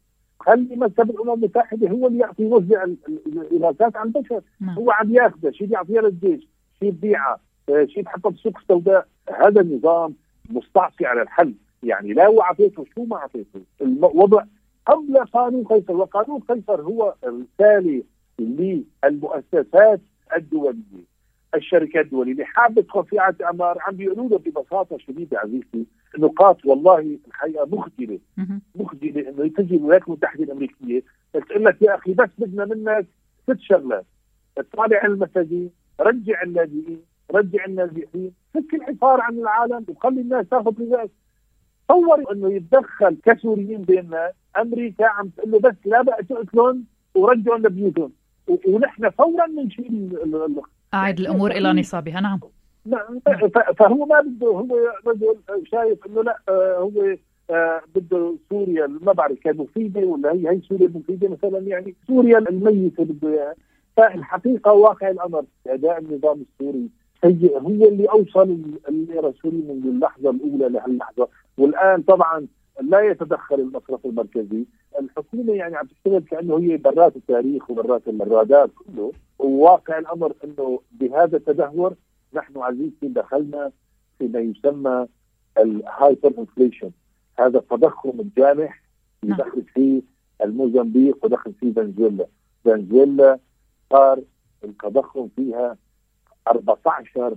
خلي 0.46 0.76
مكتب 0.76 1.10
الأمم 1.10 1.34
المتحدة 1.34 1.90
هو 1.90 2.08
اللي 2.08 2.20
يعطي 2.20 2.44
يوزع 2.44 2.84
الاغاثات 3.28 3.96
على 3.96 4.08
البشر؟ 4.08 4.42
نعم. 4.62 4.76
هو 4.76 4.92
عم 4.92 5.12
ياخذها 5.12 5.52
شيء 5.52 5.68
بيعطيها 5.68 6.02
للجيش 6.02 6.48
شيء 6.80 6.92
ببيعها 6.92 7.40
شيء 7.86 8.04
بحطها 8.04 8.30
بالسوق 8.30 8.58
السوداء 8.58 9.08
هذا 9.40 9.62
النظام 9.62 10.14
مستعصي 10.50 11.06
على 11.06 11.22
الحل. 11.22 11.54
يعني 11.84 12.14
لا 12.14 12.28
هو 12.28 12.42
اعطيته 12.42 12.86
شو 12.96 13.04
ما 13.04 13.16
اعطيته 13.18 13.62
الوضع 13.82 14.44
قبل 14.86 15.18
قانون 15.18 15.64
قيصر. 15.64 15.96
وقانون 15.96 16.40
قيصر 16.40 16.82
هو 16.82 17.14
رساله 17.26 18.04
للمؤسسات 18.40 20.02
الدولية. 20.38 21.13
الشركات 21.56 22.06
الدولية 22.06 22.32
اللي 22.32 22.46
حابة 22.46 22.82
تدخل 22.82 23.04
في 23.06 23.20
اعمار 23.42 23.78
عم 23.82 23.96
بيقولوا 23.96 24.30
له 24.30 24.38
ببساطة 24.38 24.98
شديدة 24.98 25.40
عزيزتي 25.40 25.86
نقاط 26.20 26.66
والله 26.66 27.18
الحقيقة 27.28 27.66
مخجله 27.66 28.20
مخجله 28.76 29.30
إنه 29.30 29.48
تجي 29.48 29.76
الولايات 29.76 30.08
المتحدة 30.08 30.44
الأمريكية 30.44 31.04
تقول 31.34 31.66
لك 31.66 31.82
يا 31.82 31.96
أخي 31.96 32.14
بس 32.14 32.30
بدنا 32.38 32.66
منك 32.66 33.06
ست 33.44 33.60
شغلات. 33.60 34.06
على 34.98 35.14
المساجين 35.14 35.70
رجع 36.00 36.42
اللاجئين 36.44 37.02
رجع 37.32 37.66
النازحين 37.66 38.32
فك 38.54 38.74
الحصار 38.74 39.22
عن 39.22 39.34
العالم 39.40 39.86
وخلي 39.88 40.22
الناس 40.22 40.46
تاخذ 40.50 40.82
رزق. 40.82 41.10
تصور 41.90 42.32
إنه 42.32 42.54
يتدخل 42.54 43.18
كسوريين 43.26 43.82
بيننا 43.82 44.32
أمريكا 44.58 45.06
عم 45.06 45.28
تقول 45.28 45.52
له 45.52 45.60
بس 45.60 45.76
لا 45.86 46.02
بقى 46.02 46.24
تقتلهم 46.24 46.86
ورجعوا 47.16 47.58
لبيوتهم. 47.58 48.12
ونحن 48.68 49.10
فورا 49.10 49.48
بنشيل 49.48 50.18
أعد 50.94 51.20
الأمور 51.20 51.52
إلى 51.52 51.74
نصابها. 51.74 52.22
نعم. 52.22 52.40
نعم 52.86 53.20
فهو 53.78 54.06
ما 54.06 54.22
بده 54.22 54.48
هو 54.48 54.78
رجل 55.08 55.36
شايف 55.72 56.06
إنه 56.06 56.24
لا 56.24 56.40
آه، 56.50 56.78
هو 56.78 57.16
آه، 57.50 57.82
بده 57.96 58.36
سوريا 58.50 58.88
ما 58.88 59.14
بعرف 59.14 59.40
كان 59.40 59.58
مفيدة 59.58 60.02
ولا 60.02 60.32
هي 60.32 60.50
هي 60.50 60.62
سوريا 60.62 60.88
مفيدة 60.96 61.30
مثلا 61.30 61.60
يعني 61.60 61.96
سوريا 62.08 62.38
الميتة 62.38 63.04
بده 63.04 63.30
إياها. 63.30 63.56
فالحقيقة 63.98 64.72
واقع 64.74 65.10
الأمر 65.10 65.44
أداء 65.68 66.00
النظام 66.00 66.42
السوري 66.42 66.90
سيء. 67.22 67.60
هو 67.60 67.88
اللي 67.88 68.06
أوصل 68.06 68.58
الليره 68.90 69.30
السوري 69.30 69.58
منذ 69.58 69.88
اللحظة 69.88 70.30
الأولى 70.30 70.70
لهاللحظة. 70.70 71.28
والآن 71.58 72.02
طبعا 72.02 72.48
لا 72.82 73.02
يتدخل 73.02 73.56
المصرف 73.56 74.06
المركزي. 74.06 74.66
الحكومة 75.00 75.54
يعني 75.54 75.76
عم 75.76 75.88
تشتغل 75.88 76.20
كأنه 76.20 76.60
هي 76.60 76.78
برات 76.78 77.16
التاريخ 77.16 77.70
وبرات 77.70 78.08
الرادار 78.08 78.68
كله 78.68 79.12
وواقع 79.40 80.00
الأمر 80.00 80.34
إنه 80.44 80.80
بهذا 80.92 81.38
التدهور 81.38 81.96
نحن 82.34 82.58
عزيزتي 82.58 83.08
دخلنا 83.08 83.72
في 84.20 84.28
ما 84.28 84.40
يسمى 84.40 85.08
ال 85.58 86.34
hyperinflation 86.38 86.92
هذا 87.40 87.60
التضخم 87.60 88.20
الجامح 88.20 88.82
اللي 89.24 89.36
نعم. 89.36 89.48
دخل 89.48 89.62
فيه 89.62 90.02
الموزمبيق 90.44 91.26
ودخل 91.26 91.54
فيه 91.54 91.74
فنزويلا. 91.74 92.26
فنزويلا 92.66 93.40
صار 93.90 94.22
التضخم 94.64 95.28
فيها 95.36 95.78
14 96.48 97.36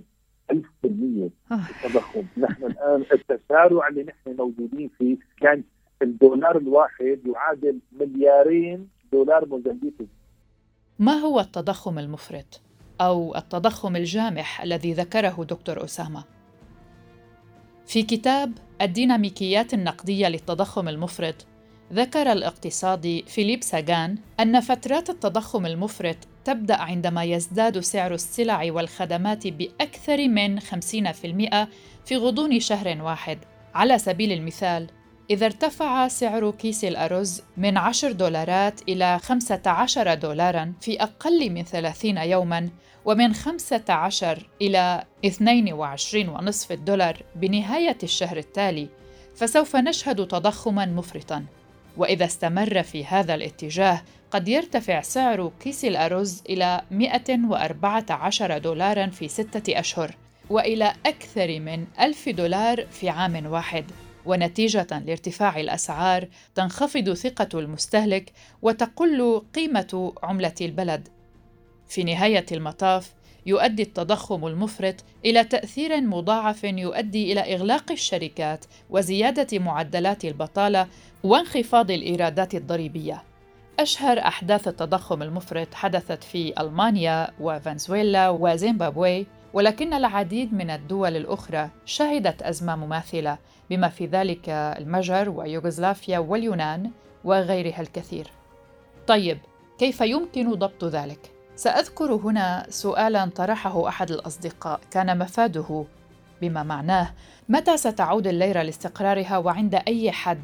ألف 0.50 0.66
بالمية 0.82 1.30
آه. 1.52 1.60
التضخم 1.84 2.22
نحن 2.36 2.64
الآن 2.64 3.04
التسارع 3.12 3.88
اللي 3.88 4.02
نحن 4.02 4.36
موجودين 4.38 4.90
فيه 4.98 5.16
كان 5.40 5.62
الدولار 6.02 6.56
الواحد 6.56 7.20
يعادل 7.26 7.78
مليارين 7.92 8.88
دولار 9.12 9.46
موزمبيقي 9.46 10.06
ما 10.98 11.12
هو 11.12 11.40
التضخم 11.40 11.98
المفرط 11.98 12.60
أو 13.00 13.36
التضخم 13.36 13.96
الجامح 13.96 14.62
الذي 14.62 14.92
ذكره 14.92 15.44
دكتور 15.44 15.84
أسامة؟ 15.84 16.24
في 17.86 18.02
كتاب 18.02 18.52
الديناميكيات 18.82 19.74
النقدية 19.74 20.28
للتضخم 20.28 20.88
المفرط 20.88 21.46
ذكر 21.92 22.32
الاقتصادي 22.32 23.24
فيليب 23.28 23.62
ساغان 23.62 24.18
أن 24.40 24.60
فترات 24.60 25.10
التضخم 25.10 25.66
المفرط 25.66 26.16
تبدأ 26.44 26.76
عندما 26.76 27.24
يزداد 27.24 27.80
سعر 27.80 28.14
السلع 28.14 28.72
والخدمات 28.72 29.46
بأكثر 29.46 30.28
من 30.28 30.60
50% 30.60 31.68
في 32.04 32.16
غضون 32.16 32.60
شهر 32.60 33.02
واحد. 33.02 33.38
على 33.74 33.98
سبيل 33.98 34.32
المثال، 34.32 34.86
إذا 35.30 35.46
ارتفع 35.46 36.08
سعر 36.08 36.50
كيس 36.50 36.84
الأرز 36.84 37.42
من 37.56 37.76
10 37.76 38.12
دولارات 38.12 38.80
إلى 38.88 39.18
15 39.18 40.14
دولاراً 40.14 40.72
في 40.80 41.02
أقل 41.02 41.50
من 41.50 41.62
30 41.62 42.18
يوماً، 42.18 42.68
ومن 43.04 43.34
15 43.34 44.48
إلى 44.62 45.04
22.5 45.26 46.74
دولار 46.74 47.22
بنهاية 47.36 47.98
الشهر 48.02 48.36
التالي، 48.36 48.88
فسوف 49.36 49.76
نشهد 49.76 50.26
تضخماً 50.26 50.86
مفرطاً. 50.86 51.44
وإذا 51.96 52.24
استمر 52.24 52.82
في 52.82 53.04
هذا 53.04 53.34
الاتجاه 53.34 54.02
قد 54.30 54.48
يرتفع 54.48 55.00
سعر 55.00 55.52
كيس 55.60 55.84
الأرز 55.84 56.42
إلى 56.48 56.82
114 56.90 58.58
دولارا 58.58 59.06
في 59.06 59.28
ستة 59.28 59.80
أشهر 59.80 60.14
وإلى 60.50 60.92
أكثر 61.06 61.60
من 61.60 61.86
ألف 62.00 62.28
دولار 62.28 62.86
في 62.86 63.08
عام 63.08 63.46
واحد. 63.46 63.84
ونتيجة 64.26 64.86
لارتفاع 65.06 65.60
الأسعار 65.60 66.28
تنخفض 66.54 67.12
ثقة 67.12 67.58
المستهلك 67.58 68.32
وتقل 68.62 69.42
قيمة 69.54 70.12
عملة 70.22 70.54
البلد. 70.60 71.08
في 71.88 72.04
نهاية 72.04 72.46
المطاف 72.52 73.14
يؤدي 73.46 73.82
التضخم 73.82 74.46
المفرط 74.46 74.94
إلى 75.24 75.44
تأثير 75.44 76.00
مضاعف 76.00 76.64
يؤدي 76.64 77.32
إلى 77.32 77.54
إغلاق 77.54 77.92
الشركات 77.92 78.64
وزيادة 78.90 79.58
معدلات 79.58 80.24
البطالة 80.24 80.86
وانخفاض 81.24 81.90
الإيرادات 81.90 82.54
الضريبية 82.54 83.22
أشهر 83.80 84.18
أحداث 84.18 84.68
التضخم 84.68 85.22
المفرط 85.22 85.74
حدثت 85.74 86.24
في 86.24 86.60
ألمانيا 86.60 87.28
وفنزويلا 87.40 88.28
وزيمبابوي 88.28 89.26
ولكن 89.52 89.94
العديد 89.94 90.54
من 90.54 90.70
الدول 90.70 91.16
الأخرى 91.16 91.70
شهدت 91.84 92.42
أزمة 92.42 92.76
مماثلة 92.76 93.38
بما 93.70 93.88
في 93.88 94.06
ذلك 94.06 94.48
المجر 94.48 95.30
ويوغوسلافيا 95.30 96.18
واليونان 96.18 96.90
وغيرها 97.24 97.80
الكثير. 97.80 98.30
طيب، 99.06 99.38
كيف 99.78 100.00
يمكن 100.00 100.54
ضبط 100.54 100.84
ذلك؟ 100.84 101.35
سأذكر 101.56 102.14
هنا 102.14 102.66
سؤالا 102.70 103.30
طرحه 103.36 103.88
أحد 103.88 104.10
الأصدقاء. 104.10 104.80
كان 104.90 105.18
مفاده 105.18 105.84
بما 106.40 106.62
معناه. 106.62 107.10
متى 107.48 107.76
ستعود 107.76 108.26
الليرة 108.26 108.62
لاستقرارها 108.62 109.38
وعند 109.38 109.74
أي 109.74 110.12
حد؟ 110.12 110.42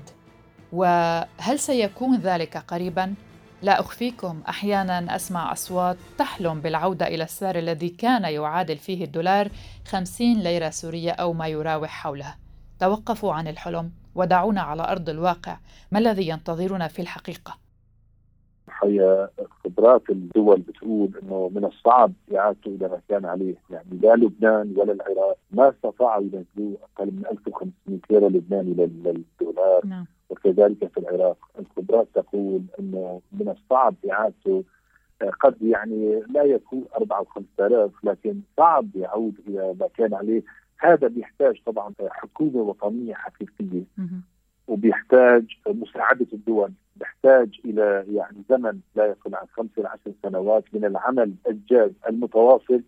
وهل 0.73 1.59
سيكون 1.59 2.19
ذلك 2.19 2.57
قريبا؟ 2.57 3.15
لا 3.63 3.81
أخفيكم. 3.81 4.43
أحيانا 4.49 5.17
أسمع 5.17 5.53
أصوات 5.53 5.97
تحلم 6.19 6.61
بالعودة 6.61 7.07
إلى 7.07 7.25
السعر 7.25 7.59
الذي 7.59 7.89
كان 7.89 8.25
يعادل 8.25 8.79
فيه 8.79 9.05
الدولار 9.05 9.49
50 9.87 10.41
ليرة 10.41 10.71
سورية 10.71 11.11
أو 11.11 11.33
ما 11.33 11.47
يراوح 11.47 11.91
حوله. 11.91 12.35
توقفوا 12.81 13.33
عن 13.33 13.49
الحلم 13.49 13.91
ودعونا 14.15 14.63
على 14.63 14.83
أرض 14.83 15.09
الواقع. 15.09 15.59
ما 15.91 15.99
الذي 15.99 16.29
ينتظرنا 16.29 16.89
في 16.89 17.03
الحقيقة؟ 17.03 17.62
الحقيقة 18.83 19.31
خبرات 19.65 20.11
الدول 20.11 20.61
بتقول 20.61 21.11
إنه 21.23 21.51
من 21.55 21.65
الصعب 21.65 22.13
اعادته 22.35 22.69
إلى 22.69 22.89
ما 22.89 23.01
كان 23.09 23.25
عليه، 23.25 23.55
يعني 23.71 23.99
لا 24.03 24.15
لبنان 24.15 24.75
ولا 24.77 24.93
العراق. 24.93 25.37
ما 25.51 25.69
استطاعوا 25.69 26.23
ينزلوه 26.23 26.77
أقل 26.83 27.07
من 27.07 27.23
1500 27.31 28.01
ليرة 28.11 28.29
لبناني 28.29 28.75
للدولار. 28.75 29.87
نعم. 29.87 30.07
وكذلك 30.31 30.87
في 30.87 31.01
العراق. 31.01 31.37
الخبرات 31.59 32.09
تقول 32.15 32.63
إنه 32.81 33.21
من 33.33 33.49
الصعب 33.49 33.95
اعادته 34.11 34.65
قد 35.41 35.63
يعني 35.63 36.23
لا 36.31 36.43
يكون 36.43 36.85
4 36.97 37.19
أو 37.19 37.25
5000 37.25 37.91
لكن 38.05 38.41
صعب 38.57 38.87
يعود 38.97 39.35
إلى 39.49 39.75
ما 39.81 39.89
كان 39.97 40.15
عليه. 40.15 40.43
هذا 40.79 41.09
بيحتاج 41.09 41.63
طبعا 41.67 41.93
حكومة 42.11 42.61
وطنيه 42.61 43.15
حقيقية. 43.15 43.83
وبيحتاج 44.69 45.45
مساعدة 45.67 46.27
الدول. 46.33 46.73
بيحتاج 47.03 47.61
إلى 47.65 48.05
يعني 48.13 48.43
زمن 48.49 48.81
لا 48.95 49.07
يقل 49.07 49.35
عن 49.35 49.47
خمس 49.53 49.71
إلى 49.79 49.89
عشر 49.89 50.13
سنوات 50.23 50.65
من 50.73 50.85
العمل 50.85 51.35
الجاد 51.49 51.95
المتواصل 52.09 52.83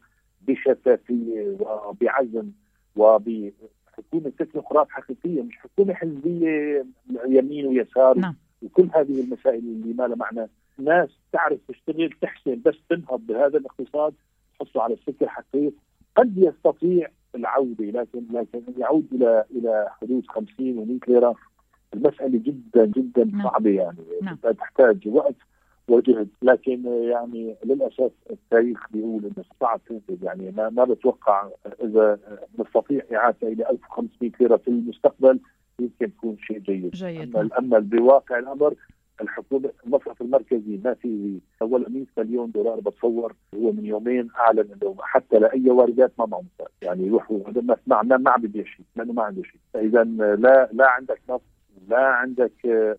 بشفافية 0.48 1.56
وبعزم 1.60 2.50
وب 2.96 3.52
حكومه 3.92 4.32
تكنوقراط 4.38 4.88
حقيقية 4.90 5.42
مش 5.42 5.54
حكومة 5.58 5.94
حزبية 5.94 6.86
يمين 7.28 7.66
ويسار. 7.66 8.18
نعم. 8.18 8.34
وكل 8.62 8.88
هذه 8.94 9.20
المسائل 9.20 9.58
اللي 9.58 9.94
ما 9.94 10.06
لها 10.06 10.16
معنى 10.16 10.48
ناس 10.78 11.08
تعرف 11.32 11.58
تشتغل 11.68 12.10
تحسن 12.22 12.60
بس 12.64 12.74
تنهض 12.88 13.26
بهذا 13.26 13.58
الاقتصاد 13.58 14.14
تحصل 14.60 14.80
على 14.80 14.94
السكه 14.94 15.24
الحقيقي 15.24 15.72
قد 16.16 16.38
يستطيع 16.38 17.08
العودة 17.34 17.84
لكن 17.84 18.24
لكن 18.32 18.62
يعود 18.78 19.06
إلى 19.12 19.44
إلى 19.50 19.86
حدود 20.00 20.26
50 20.26 20.46
و100 20.58 21.08
ليره 21.08 21.34
المسألة 21.94 22.38
جدا 22.38 22.86
جدا 22.86 23.24
نعم. 23.24 23.42
صعبة 23.42 23.70
يعني 23.70 23.98
نعم. 24.22 24.36
تحتاج 24.36 25.08
وقت 25.08 25.34
وجهد. 25.88 26.28
لكن 26.42 26.84
يعني 26.86 27.56
للأسف 27.64 28.10
التاريخ 28.30 28.78
بيقول 28.90 29.24
إنه 29.24 29.44
صعب 29.60 29.80
تنتج 29.88 30.22
يعني 30.22 30.50
ما 30.56 30.70
ما 30.70 30.84
بتوقع 30.84 31.48
إذا 31.82 32.18
نستطيع 32.58 33.02
اعادته 33.14 33.48
إلى 33.48 33.70
1500 33.70 34.32
ليرة 34.40 34.56
في 34.56 34.68
المستقبل 34.68 35.40
يمكن 35.80 36.16
تكون 36.16 36.36
شيء 36.38 36.58
جيد. 36.58 36.90
جيد 36.90 37.36
أما 37.36 37.58
أما 37.58 37.78
بواقع 37.78 38.38
الأمر 38.38 38.74
الحكومة 39.20 39.70
المصرف 39.86 40.22
المركزي 40.22 40.80
ما 40.84 40.94
في 40.94 41.38
اول 41.62 41.86
100 41.88 42.04
مليون 42.18 42.50
دولار 42.50 42.80
بتصور 42.80 43.34
هو 43.54 43.72
من 43.72 43.86
يومين 43.86 44.28
أعلن 44.38 44.68
انه 44.72 44.96
حتى 45.00 45.38
لأي 45.38 45.70
واردات 45.70 46.12
ما 46.18 46.26
معه. 46.26 46.44
يعني 46.82 47.06
يروحوا 47.06 47.40
ما 47.62 48.02
ما 48.02 48.16
ما 48.16 48.36
بده 48.36 48.64
شيء 48.64 48.84
لأنه 48.96 49.12
ما 49.12 49.22
عنده 49.22 49.42
شيء. 49.42 49.60
فاذا 49.74 50.04
لا 50.04 50.68
لا 50.72 50.90
عندك 50.90 51.20
نفط 51.30 51.53
لا 51.88 52.06
عندك 52.06 52.52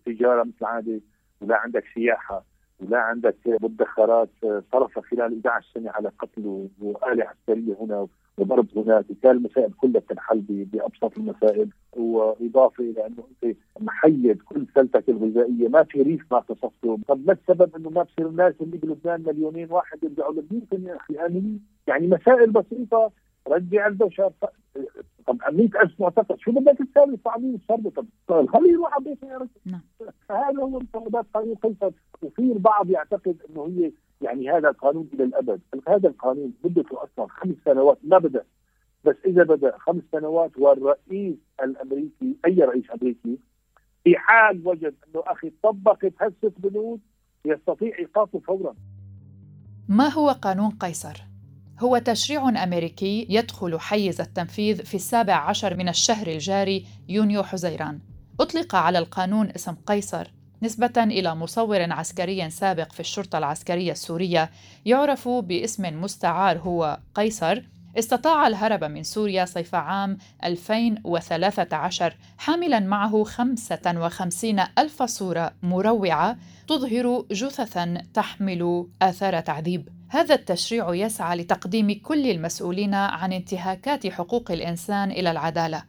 تجارة 0.06 0.42
مثل 0.42 0.54
العاده 0.62 1.00
ولا 1.40 1.56
عندك 1.56 1.84
سياحة 1.94 2.44
ولا 2.80 2.98
عندك 2.98 3.36
مدخرات 3.46 4.28
صرفت 4.72 4.98
خلال 4.98 5.32
11 5.48 5.66
سنة 5.74 5.90
على 5.90 6.08
قتل 6.18 6.68
واله 6.80 7.24
عسكرية 7.24 7.76
هنا 7.80 8.06
وضرب 8.38 8.78
هناك. 8.78 9.04
وكان 9.10 9.36
المسائل 9.36 9.72
كلها 9.72 10.00
بتنحل 10.00 10.40
بابسط 10.48 11.18
المسائل 11.18 11.68
وإضافة 11.96 12.84
إلى 12.84 13.06
إنه 13.06 13.24
أنت 13.44 13.56
محيد 13.80 14.42
كل 14.42 14.66
سلتك 14.74 15.08
الغذائية 15.08 15.68
ما 15.68 15.82
في 15.82 16.02
ريف 16.02 16.32
ما 16.32 16.40
تصفته 16.40 16.98
طب 17.08 17.26
ما 17.26 17.32
السبب 17.32 17.76
إنه 17.76 17.90
ما 17.90 18.02
بصير 18.02 18.28
الناس 18.28 18.54
اللي 18.60 18.76
بلبنان 18.78 19.22
مليونين 19.26 19.72
واحد 19.72 20.04
يرجعوا 20.04 20.32
لبيوتهم 20.32 20.86
يا 20.86 20.96
أخي؟ 20.96 21.26
امنين 21.26 21.60
يعني 21.86 22.06
مسائل 22.06 22.50
بسيطة. 22.50 23.10
رجع 23.48 23.86
البشر. 23.86 24.32
طب 25.26 25.38
100000 25.52 26.00
معتقد. 26.00 26.38
شو 26.38 26.52
بدك 26.52 26.78
تساوي؟ 26.78 27.18
صعبين 27.24 27.60
صربوا 27.68 27.90
طب 28.28 28.46
خليه 28.46 28.72
يروح 28.72 28.94
على 28.94 29.04
بيته 29.04 29.26
يا 29.26 29.38
رجل 29.38 29.48
نعم. 29.64 29.80
هذا 30.30 30.62
هو 30.62 30.78
مفردات 30.78 31.26
قانون 31.34 31.54
قيصر 31.54 31.90
وفي 32.22 32.42
البعض 32.42 32.90
يعتقد 32.90 33.36
إنه 33.50 33.66
هي 33.66 33.92
يعني 34.20 34.50
هذا 34.50 34.68
القانون 34.68 35.08
إلى 35.14 35.24
الأبد. 35.24 35.60
هذا 35.88 36.08
القانون 36.08 36.52
مدته 36.64 37.04
أصلا 37.04 37.26
خمس 37.28 37.54
سنوات 37.64 37.98
ما 38.02 38.18
بدأ. 38.18 38.44
بس 39.04 39.16
إذا 39.24 39.42
بدأ 39.42 39.78
خمس 39.78 40.02
سنوات 40.12 40.58
والرئيس 40.58 41.36
الأمريكي 41.62 42.36
أي 42.46 42.64
رئيس 42.64 42.84
أمريكي 42.90 43.38
في 44.04 44.16
حال 44.16 44.68
وجد 44.68 44.94
إنه 45.08 45.22
أخي 45.26 45.52
طبقت 45.62 46.12
هسه 46.20 46.52
بنود 46.58 47.00
يستطيع 47.44 47.98
إيقافه 47.98 48.38
فورا. 48.38 48.74
ما 49.88 50.08
هو 50.08 50.30
قانون 50.30 50.70
قيصر؟ 50.70 51.25
هو 51.80 51.98
تشريع 51.98 52.48
أمريكي 52.48 53.26
يدخل 53.30 53.80
حيز 53.80 54.20
التنفيذ 54.20 54.84
في 54.84 54.94
السابع 54.94 55.34
عشر 55.34 55.76
من 55.76 55.88
الشهر 55.88 56.26
الجاري 56.26 56.86
يونيو 57.08 57.42
حزيران. 57.42 58.00
أطلق 58.40 58.74
على 58.74 58.98
القانون 58.98 59.50
اسم 59.50 59.74
قيصر. 59.86 60.32
نسبة 60.62 60.92
إلى 60.96 61.34
مصور 61.34 61.92
عسكري 61.92 62.50
سابق 62.50 62.92
في 62.92 63.00
الشرطة 63.00 63.38
العسكرية 63.38 63.92
السورية 63.92 64.50
يعرف 64.84 65.28
باسم 65.28 66.02
مستعار 66.02 66.58
هو 66.58 66.98
قيصر. 67.14 67.62
استطاع 67.98 68.46
الهرب 68.46 68.84
من 68.84 69.02
سوريا 69.02 69.44
صيف 69.44 69.74
عام 69.74 70.18
2013 70.44 72.16
حاملا 72.38 72.80
معه 72.80 73.24
55 73.24 74.60
ألف 74.78 75.02
صورة 75.02 75.52
مروعة 75.62 76.36
تظهر 76.68 77.24
جثثا 77.30 78.02
تحمل 78.14 78.86
آثار 79.02 79.40
تعذيب. 79.40 79.95
هذا 80.08 80.34
التشريع 80.34 80.94
يسعى 80.94 81.36
لتقديم 81.36 82.00
كل 82.02 82.30
المسؤولين 82.30 82.94
عن 82.94 83.32
انتهاكات 83.32 84.06
حقوق 84.06 84.50
الإنسان 84.50 85.10
إلى 85.10 85.30
العدالة 85.30 85.84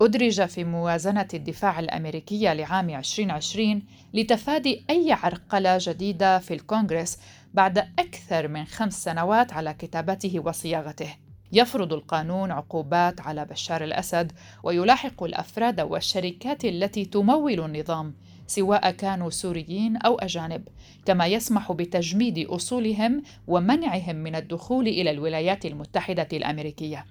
أدرج 0.00 0.46
في 0.46 0.64
موازنة 0.64 1.28
الدفاع 1.34 1.80
الأمريكية 1.80 2.52
لعام 2.52 2.90
2020 2.90 3.82
لتفادي 4.14 4.84
أي 4.90 5.12
عرقلة 5.12 5.78
جديدة 5.80 6.38
في 6.38 6.54
الكونغرس 6.54 7.18
بعد 7.54 7.78
أكثر 7.78 8.48
من 8.48 8.64
خمس 8.64 9.04
سنوات 9.04 9.52
على 9.52 9.74
كتابته 9.74 10.40
وصياغته. 10.44 11.16
يفرض 11.52 11.92
القانون 11.92 12.50
عقوبات 12.50 13.20
على 13.20 13.44
بشار 13.44 13.84
الأسد 13.84 14.32
ويلاحق 14.62 15.22
الأفراد 15.22 15.80
والشركات 15.80 16.64
التي 16.64 17.04
تمول 17.04 17.60
النظام 17.60 18.14
سواء 18.50 18.90
كانوا 18.90 19.30
سوريين 19.30 19.96
أو 19.96 20.18
أجانب، 20.18 20.68
كما 21.06 21.26
يسمح 21.26 21.72
بتجميد 21.72 22.38
أصولهم 22.38 23.22
ومنعهم 23.46 24.16
من 24.16 24.34
الدخول 24.34 24.88
إلى 24.88 25.10
الولايات 25.10 25.66
المتحدة 25.66 26.28
الأمريكية. 26.32 27.04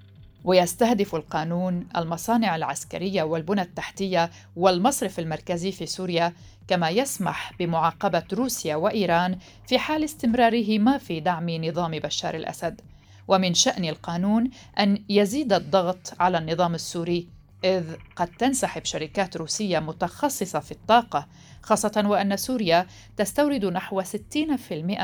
ويستهدف 0.43 1.15
القانون 1.15 1.88
المصانع 1.98 2.55
العسكرية 2.55 3.24
والبنى 3.24 3.62
التحتية 3.62 4.29
والمصرف 4.55 5.19
المركزي 5.19 5.72
في 5.72 5.86
سوريا 5.86 6.34
كما 6.67 6.89
يسمح 6.89 7.53
بمعاقبة 7.60 8.24
روسيا 8.34 8.75
وإيران 8.75 9.38
في 9.67 9.79
حال 9.79 10.03
استمرارهما 10.03 10.98
في 10.98 11.19
دعم 11.19 11.50
نظام 11.50 11.91
بشار 11.91 12.36
الأسد 12.36 12.81
ومن 13.27 13.53
شأن 13.53 13.86
القانون 13.86 14.50
أن 14.79 15.03
يزيد 15.10 15.53
الضغط 15.53 16.13
على 16.19 16.38
النظام 16.38 16.75
السوري 16.75 17.38
إذ 17.63 17.95
قد 18.15 18.28
تنسحب 18.28 18.86
شركات 18.86 19.38
روسية 19.38 19.80
متخصصة 19.80 20.60
في 20.60 20.72
الطاقة 20.72 21.28
خاصة 21.62 22.04
وأن 22.06 22.38
سوريا 22.38 22.88
تستورد 23.17 23.65
نحو 23.65 24.02
60% 24.02 24.06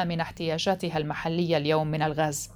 من 0.05 0.19
احتياجاتها 0.19 0.97
المحلية 0.97 1.57
اليوم 1.57 1.87
من 1.87 2.01
الغاز. 2.01 2.49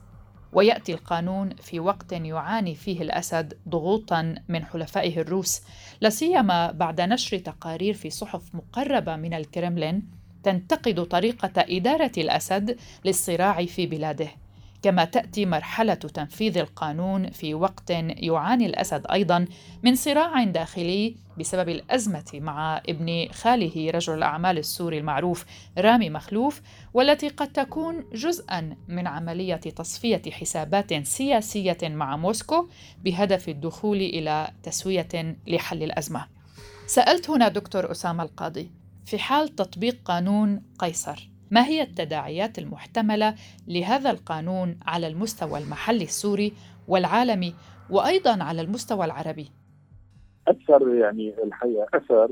ويأتي 0.54 0.94
القانون 0.94 1.56
في 1.56 1.80
وقت 1.80 2.12
يعاني 2.12 2.76
فيه 2.76 3.02
الأسد 3.02 3.54
ضغوطا 3.70 4.36
من 4.50 4.66
حلفائه 4.66 5.22
الروس 5.22 5.62
لا 6.02 6.10
سيما 6.10 6.72
بعد 6.72 7.02
نشر 7.02 7.38
تقارير 7.38 7.94
في 7.94 8.10
صحف 8.10 8.56
مقربة 8.56 9.16
من 9.16 9.34
الكرملين 9.34 10.04
تنتقد 10.44 11.04
طريقة 11.04 11.52
إدارة 11.58 12.12
الأسد 12.18 12.78
للصراع 13.06 13.66
في 13.66 13.86
بلاده. 13.86 14.30
كما 14.82 15.06
تأتي 15.06 15.46
مرحلة 15.46 15.94
تنفيذ 15.94 16.58
القانون 16.58 17.30
في 17.30 17.54
وقت 17.54 17.90
يعاني 17.90 18.66
الأسد 18.66 19.06
أيضا 19.12 19.46
من 19.84 19.96
صراع 19.96 20.44
داخلي 20.44 21.16
بسبب 21.40 21.70
الأزمة 21.70 22.32
مع 22.34 22.78
ابن 22.90 23.28
خاله 23.32 23.92
رجل 23.92 24.14
الأعمال 24.14 24.58
السوري 24.58 24.98
المعروف 24.98 25.46
رامي 25.78 26.10
مخلوف 26.10 26.62
والتي 26.94 27.30
قد 27.30 27.48
تكون 27.48 28.06
جزءا 28.14 28.78
من 28.88 29.08
عملية 29.08 29.56
تصفية 29.56 30.22
حسابات 30.32 30.94
سياسية 30.94 31.78
مع 31.84 32.18
موسكو 32.18 32.70
بهدف 33.04 33.50
الدخول 33.50 33.98
إلى 33.98 34.52
تسوية 34.64 35.38
لحل 35.48 35.84
الأزمة. 35.84 36.26
سألت 36.88 37.30
هنا 37.30 37.48
دكتور 37.48 37.92
أسامة 37.92 38.24
القاضي 38.24 38.72
في 39.06 39.20
حال 39.20 39.56
تطبيق 39.56 39.98
قانون 40.06 40.62
قيصر 40.80 41.29
ما 41.52 41.66
هي 41.66 41.82
التداعيات 41.82 42.60
المحتملة 42.60 43.36
لهذا 43.68 44.12
القانون 44.12 44.80
على 44.88 45.08
المستوى 45.08 45.60
المحلي 45.60 46.04
السوري 46.04 46.54
والعالمي 46.88 47.54
وأيضا 47.90 48.44
على 48.44 48.62
المستوى 48.62 49.06
العربي؟ 49.06 49.52
أكثر 50.48 50.96
يعني 50.96 51.44
الحقيقة 51.44 51.88
أثر 51.94 52.30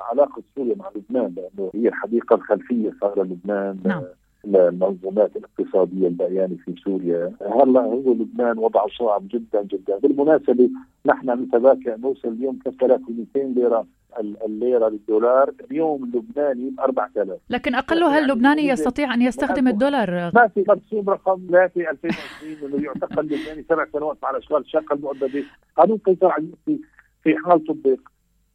علاقة 0.00 0.42
سوريا 0.54 0.74
مع 0.74 0.90
لبنان 0.96 1.34
لأنه 1.34 1.70
هي 1.74 1.88
الحديقة 1.88 2.36
الخلفية 2.36 2.92
صار 3.00 3.22
لبنان 3.22 3.80
نعم. 3.84 4.04
للمنظومات 4.52 5.36
الاقتصادية 5.36 6.06
البيانه 6.06 6.56
في 6.64 6.74
سوريا، 6.84 7.32
هلا 7.40 7.80
هو 7.80 8.12
لبنان 8.12 8.58
وضعه 8.58 8.86
صعب 8.98 9.28
جدا 9.28 9.62
جدا، 9.62 9.98
بالمناسبة 9.98 10.70
نحن 11.06 11.30
نتذاكر 11.30 11.96
نوصل 11.96 12.28
اليوم 12.28 12.58
3200 12.64 13.40
ليرة 13.54 13.86
الليرة 14.46 14.88
للدولار. 14.88 15.52
اليوم 15.70 16.04
اللبناني 16.04 16.70
ب 16.70 16.80
4000 16.80 17.38
لكن 17.50 17.74
اقلها 17.74 18.12
يعني 18.12 18.24
اللبناني 18.24 18.68
يستطيع 18.68 19.14
أن 19.14 19.22
يستخدم 19.22 19.68
الدولار؟ 19.68 20.30
ما 20.34 20.48
في 20.48 20.64
مرسوم 20.68 21.10
رقم 21.10 21.46
3 21.50 21.90
2020 21.90 22.72
إنه 22.74 22.84
يعتقل 22.84 23.20
اللبناني 23.20 23.64
سبع 23.68 23.86
سنوات 23.92 24.16
مع 24.22 24.30
الأشغال 24.30 24.60
الشاقة 24.60 24.94
المؤبده 24.94 25.42
قانون 25.76 25.98
قيصر 25.98 26.26
عزيزي 26.32 26.80
في 27.22 27.36
حال 27.36 27.64
تطبق 27.64 27.98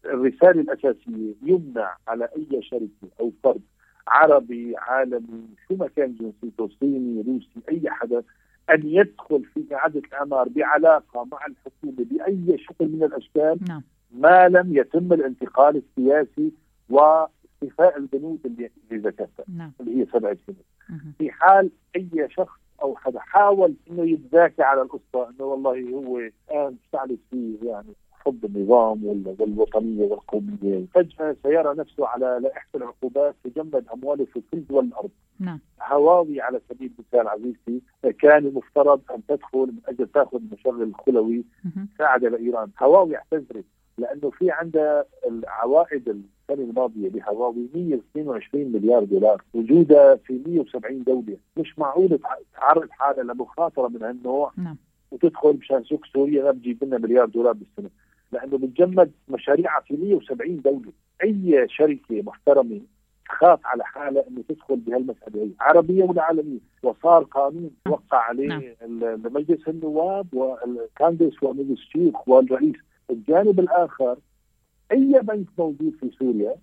الرسالة 0.06 0.62
الأساسية 0.62 1.34
يمنع 1.46 1.98
على 2.08 2.28
أي 2.38 2.62
شركة 2.62 2.88
أو 3.20 3.32
فرد 3.44 3.62
عربي 4.08 4.78
عالمي 4.78 5.48
شو 5.68 5.76
ما 5.76 5.88
كان 5.88 6.16
جنسيته 6.16 6.70
صيني 6.80 7.22
روسي 7.22 7.60
أي 7.70 7.90
حدا 7.90 8.24
أن 8.70 8.82
يدخل 8.86 9.44
في 9.54 9.76
اعاده 9.76 10.00
الأعمار 10.00 10.50
بعلاقة 10.50 11.28
مع 11.32 11.46
الحكومة 11.46 12.06
بأي 12.12 12.58
شكل 12.58 12.88
من 12.88 13.04
الأشكال 13.04 13.60
نعم. 13.68 13.82
ما 14.12 14.50
لم 14.50 14.78
يتم 14.78 15.14
الانتقال 15.14 15.84
السياسي 15.84 16.52
واستيفاء 16.90 17.98
البنود 17.98 18.40
اللي 18.46 18.70
ذكرتها 18.92 19.46
نعم. 19.58 19.72
اللي 19.80 20.02
هي 20.02 20.06
سبع 20.14 20.36
سنين 20.48 21.14
في 21.18 21.32
حال 21.32 21.70
أي 21.96 22.28
شخص 22.30 22.60
أو 22.82 22.96
حدا 22.96 23.20
حاول 23.20 23.76
إنه 23.92 24.04
يتذاكى 24.10 24.64
على 24.64 24.82
القصة 24.82 25.30
إنه 25.30 25.46
والله 25.46 25.90
هو 25.90 26.22
قام 26.50 26.78
استعلت 26.86 27.20
فيه 27.32 27.58
يعني 27.64 27.94
حب 28.26 28.46
النظام 28.46 29.06
والوطنية 29.06 30.04
والقومية، 30.04 30.86
فجأة 30.94 31.36
سيرى 31.44 31.74
نفسه 31.78 32.08
على 32.08 32.40
لائحة 32.44 32.68
العقوبات 32.76 33.36
تجمد 33.44 33.86
أمواله 33.94 34.26
في 34.26 34.42
كل 34.52 34.64
دول 34.70 34.86
الأرض. 34.86 35.10
نعم. 35.40 35.60
هواوي 35.82 36.42
على 36.42 36.62
سبيل 36.70 36.92
المثال 37.00 37.28
عزيزتي 37.28 37.82
كان 38.20 38.46
المفترض 38.46 39.02
أن 39.12 39.22
تدخل 39.28 39.60
من 39.60 39.80
أجل 39.88 40.08
تأخذ 40.08 40.38
المشغل 40.38 40.84
الخلوي 40.84 41.44
ساعده 41.98 42.30
لايران، 42.30 42.70
هواوي 42.82 43.16
اعتذرت 43.16 43.66
لأنه 43.98 44.30
في 44.30 44.52
عندها 44.52 45.06
العوائد 45.28 46.10
السنة 46.10 46.66
الماضية 46.70 47.10
لهواوي 47.10 47.70
122 47.76 48.72
مليار 48.72 49.04
دولار 49.04 49.44
وجودها 49.54 50.16
في 50.16 50.42
170 50.48 51.04
دولة 51.04 51.38
مش 51.58 51.80
معقول 51.80 52.20
تعرض 52.56 52.90
حالها 52.90 53.24
لمخاطرة 53.24 53.88
من 53.88 54.04
هالنوع 54.04 54.52
نعم. 54.58 54.78
وتدخل 55.12 55.58
مشان 55.58 55.84
سوق 55.84 56.06
سوريا 56.06 56.44
ما 56.44 56.52
بتجيب 56.52 56.84
لنا 56.84 56.98
مليار 56.98 57.26
دولار 57.26 57.54
بالسنة 57.54 57.90
لأنه 58.34 58.58
بتجمد 58.58 59.12
مشاريعها 59.30 59.82
في 59.82 59.94
170 59.94 60.62
دولة. 60.62 60.92
أي 61.24 61.68
شركة 61.70 62.22
محترمة 62.22 62.82
تخاف 63.30 63.60
على 63.66 63.84
حالها 63.84 64.24
إنه 64.28 64.44
تدخل 64.50 64.76
بهالمسألة 64.76 65.44
هي. 65.44 65.50
عربية 65.60 66.04
ولا 66.04 66.24
عالمية. 66.24 66.60
وصار 66.84 67.24
قانون 67.24 67.72
عليه 68.12 68.48
نعم. 68.48 69.22
مجلس 69.34 69.68
النواب 69.68 70.34
والكونغرس 70.34 71.44
ومجلس 71.44 71.80
الشيوخ 71.80 72.28
والرئيس. 72.28 72.76
الجانب 73.10 73.60
الآخر 73.60 74.18
أي 74.92 75.20
بنك 75.24 75.48
موجود 75.58 75.96
في 76.00 76.10
سوريا 76.20 76.56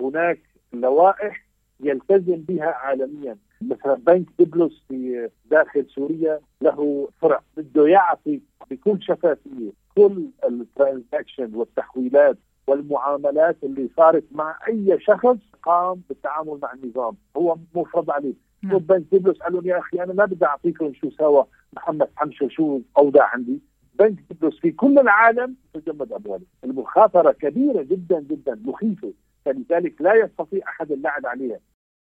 هناك 0.00 0.40
لوائح 0.72 1.44
يلتزم 1.80 2.36
بها 2.36 2.66
عالميا. 2.66 3.36
مثلا 3.62 3.94
بنك 3.94 4.26
دبلوس 4.38 4.84
في 4.88 5.28
داخل 5.50 5.86
سوريا 5.86 6.40
له 6.60 7.08
فرع. 7.20 7.42
بده 7.56 7.88
يعطي 7.88 8.40
بكل 8.70 9.02
شفافية 9.02 9.81
كل 9.96 10.30
الترانزاكشن 10.44 11.54
والتحويلات 11.54 12.38
والمعاملات 12.66 13.56
اللي 13.62 13.88
صارت 13.96 14.24
مع 14.32 14.58
أي 14.68 14.98
شخص 15.00 15.36
قام 15.62 16.02
بالتعامل 16.08 16.58
مع 16.62 16.72
النظام. 16.72 17.16
هو 17.36 17.56
مفرض 17.74 18.10
عليه. 18.10 18.34
نعم. 18.62 18.78
بنك 18.78 19.04
دبلوس 19.12 19.38
قال 19.38 19.52
لهم 19.52 19.66
يا 19.66 19.78
أخي 19.78 20.02
أنا 20.02 20.12
ما 20.12 20.24
بدي 20.24 20.44
أعطيكم 20.44 20.94
شو 20.94 21.10
سوى 21.10 21.46
محمد 21.72 22.08
حمشو 22.16 22.48
شو 22.48 22.80
أوضاع 22.98 23.30
عندي؟ 23.34 23.60
بنك 23.94 24.18
دبلوس 24.30 24.60
في 24.60 24.70
كل 24.70 24.98
العالم 24.98 25.56
تجمد 25.74 26.12
امواله 26.12 26.44
المخاطرة 26.64 27.32
كبيرة 27.32 27.82
جدا 27.82 28.20
جدا 28.20 28.60
مخيفة. 28.64 29.12
فلذلك 29.44 30.02
لا 30.02 30.14
يستطيع 30.14 30.68
أحد 30.68 30.92
اللعب 30.92 31.26
عليها. 31.26 31.58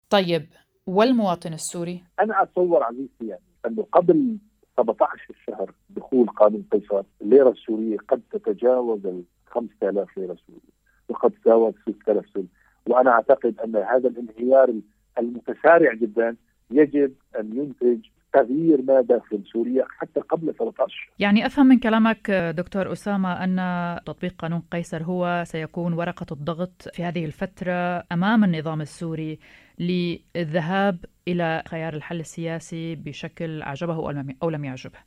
طيب 0.10 0.46
والمواطن 0.88 1.54
السوري؟ 1.54 2.04
أنا 2.20 2.44
أتصور 2.44 2.84
عزيزتي 2.84 3.28
يعني 3.28 3.42
أنه 3.66 3.86
قبل 3.92 4.38
17 4.78 5.28
الشهر 5.30 5.72
دخول 5.90 6.28
قانون 6.28 6.66
قيصر 6.72 7.04
الليره 7.22 7.50
السوريه 7.50 7.98
قد 7.98 8.22
تتجاوز 8.32 9.06
ال 9.06 9.24
5000 9.48 10.18
ليره 10.18 10.38
سوريه 10.48 10.74
وقد 11.10 11.32
تجاوز 11.32 11.74
6000 11.90 12.26
سوري 12.34 12.48
وأنا 12.88 13.12
أعتقد 13.12 13.60
أن 13.60 13.76
هذا 13.76 14.08
الانهيار 14.10 14.74
المتسارع 15.20 15.94
جدا 15.94 16.36
يجب 16.72 17.14
أن 17.40 17.58
ينتج 17.58 18.06
تغيير 18.34 18.82
ما 18.82 19.02
داخل 19.02 19.44
سوريا 19.54 19.86
حتى 19.90 20.20
قبل 20.20 20.54
13 20.54 21.12
يعني 21.20 21.46
أفهم 21.46 21.66
من 21.66 21.80
كلامك 21.80 22.32
دكتور 22.32 22.92
أسامة 22.92 23.44
أن 23.44 23.58
تطبيق 24.06 24.34
قانون 24.38 24.62
قيصر 24.72 25.04
هو 25.04 25.44
سيكون 25.46 25.94
ورقة 25.94 26.26
الضغط 26.32 26.90
في 26.94 27.04
هذه 27.04 27.26
الفترة 27.26 28.04
أمام 28.12 28.44
النظام 28.44 28.82
السوري 28.82 29.40
للذهاب 29.80 30.98
إلى 31.28 31.64
خيار 31.68 31.94
الحل 31.94 32.20
السياسي 32.20 32.96
بشكل 32.96 33.62
أعجبه 33.62 33.96
أو 34.44 34.50
لم 34.50 34.66
يعجبه. 34.66 35.00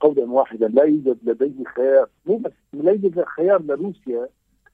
قولا 0.00 0.30
واحدا 0.30 0.68
لا 0.68 0.84
يوجد 0.84 1.18
لديه 1.22 1.64
خيار 1.76 2.08
مو 2.26 2.36
بس 2.36 2.52
لا 2.72 2.90
يوجد 2.90 3.24
خيار 3.24 3.62
لروسيا 3.62 4.28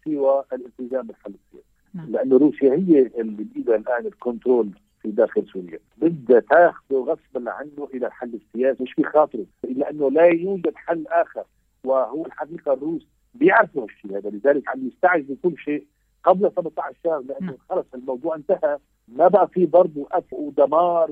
سوى 0.05 0.45
الالتزام 0.53 1.07
بالحل 1.07 1.35
السياسي. 1.35 1.69
نعم. 1.95 2.11
لأنه 2.11 2.37
روسيا 2.37 2.73
هي 2.73 3.11
اللي 3.21 3.45
بايدها 3.45 3.77
الآن 3.77 4.07
الكنترول 4.07 4.71
في 5.03 5.11
داخل 5.11 5.47
سوريا. 5.47 5.79
بدها 5.97 6.41
تاخذه 6.41 6.95
غصبا 6.97 7.51
عنه 7.51 7.89
إلى 7.95 8.07
الحل 8.07 8.35
السياسي 8.35 8.83
مش 8.83 8.95
بخاطره 8.99 9.47
لأنه 9.65 10.11
لا 10.11 10.25
يوجد 10.25 10.73
حل 10.75 11.07
آخر 11.07 11.45
وهو 11.85 12.27
الحقيقة 12.27 12.73
الروس 12.73 13.07
بيعرفوا 13.35 13.85
الشيء 13.85 14.19
هذا 14.19 14.31
لذلك 14.31 14.69
عم 14.69 14.87
يستعجلوا 14.89 15.37
كل 15.43 15.59
شيء 15.59 15.87
قبل 16.25 16.53
17 16.57 16.97
شهر 17.05 17.19
لأنه. 17.21 17.57
خلص 17.71 17.87
الموضوع 17.95 18.37
انتهى 18.37 18.79
ما 19.09 19.29
بقى 19.29 19.49
في 19.49 19.67
ضرب 19.67 19.97
وقف 19.97 20.33
ودمار 20.33 21.11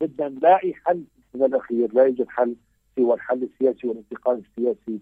وبدنا 0.00 0.28
نلاقي 0.28 0.74
حل. 0.74 1.04
من 1.34 1.44
الأخير 1.44 1.92
لا 1.94 2.02
يوجد 2.04 2.28
حل 2.28 2.56
سوى 2.96 3.14
الحل 3.14 3.42
السياسي 3.42 3.88
والانتقال 3.88 4.42
السياسي 4.50 4.98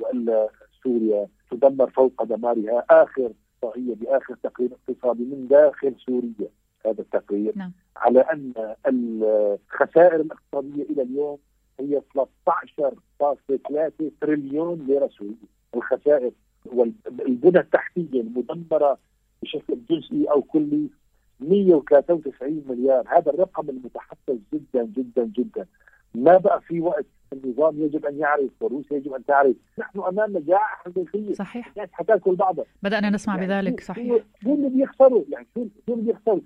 وإلا 0.00 0.48
سوريا 0.82 1.28
تدمر 1.50 1.90
فوق 1.90 2.22
دمارها. 2.22 2.84
آخر 2.90 3.32
احصائيه 3.64 3.94
باخر 3.94 4.34
تقرير 4.42 4.70
اقتصادي 4.72 5.24
من 5.24 5.46
داخل 5.50 5.94
سوريا. 6.06 6.48
هذا 6.86 7.00
التقرير. 7.00 7.52
نعم. 7.56 7.72
على 7.96 8.20
أن 8.20 8.52
الخسائر 8.86 10.20
الاقتصادية 10.20 10.82
إلى 10.82 11.02
اليوم 11.02 11.38
هي 11.80 12.02
13.3 12.14 14.10
تريليون 14.20 14.86
ليره 14.86 15.08
سوريه 15.08 15.34
الخسائر 15.74 16.30
والبنى 16.66 17.58
التحتية 17.58 18.20
المدمرة 18.20 18.98
بشكل 19.42 19.78
جزئي 19.90 20.30
أو 20.30 20.42
كلي 20.42 20.88
193 21.40 22.64
مليار. 22.68 23.04
هذا 23.08 23.30
الرقم 23.30 23.70
المتحفز 23.70 24.38
جدا 24.52 24.84
جدا 24.84 25.24
جدا. 25.24 25.66
ما 26.14 26.38
بقى 26.38 26.60
في 26.60 26.80
وقت 26.80 27.06
النظام 27.32 27.80
يجب 27.82 28.06
أن 28.06 28.18
يعرف 28.18 28.50
وروسيا 28.60 28.96
يجب 28.96 29.12
أن 29.12 29.24
تعرف. 29.24 29.56
نحن 29.78 30.00
أمام 30.00 30.32
مجاعة 30.32 30.76
حقيقية. 30.76 31.32
صحيح. 31.32 31.72
الناس 31.76 31.88
حتأكل 31.92 32.34
بعضها. 32.34 32.64
بدأنا 32.82 33.10
نسمع 33.10 33.34
يعني 33.34 33.46
بذلك 33.46 33.80
صحيح. 33.80 34.24
شو 34.42 34.54
اللي 34.54 34.68
بيخسروا؟ 34.68 35.24
يعني 35.28 35.46
شو 35.54 35.66
شو 35.86 35.94
اللي 35.94 36.12
بيخسروا؟ 36.12 36.40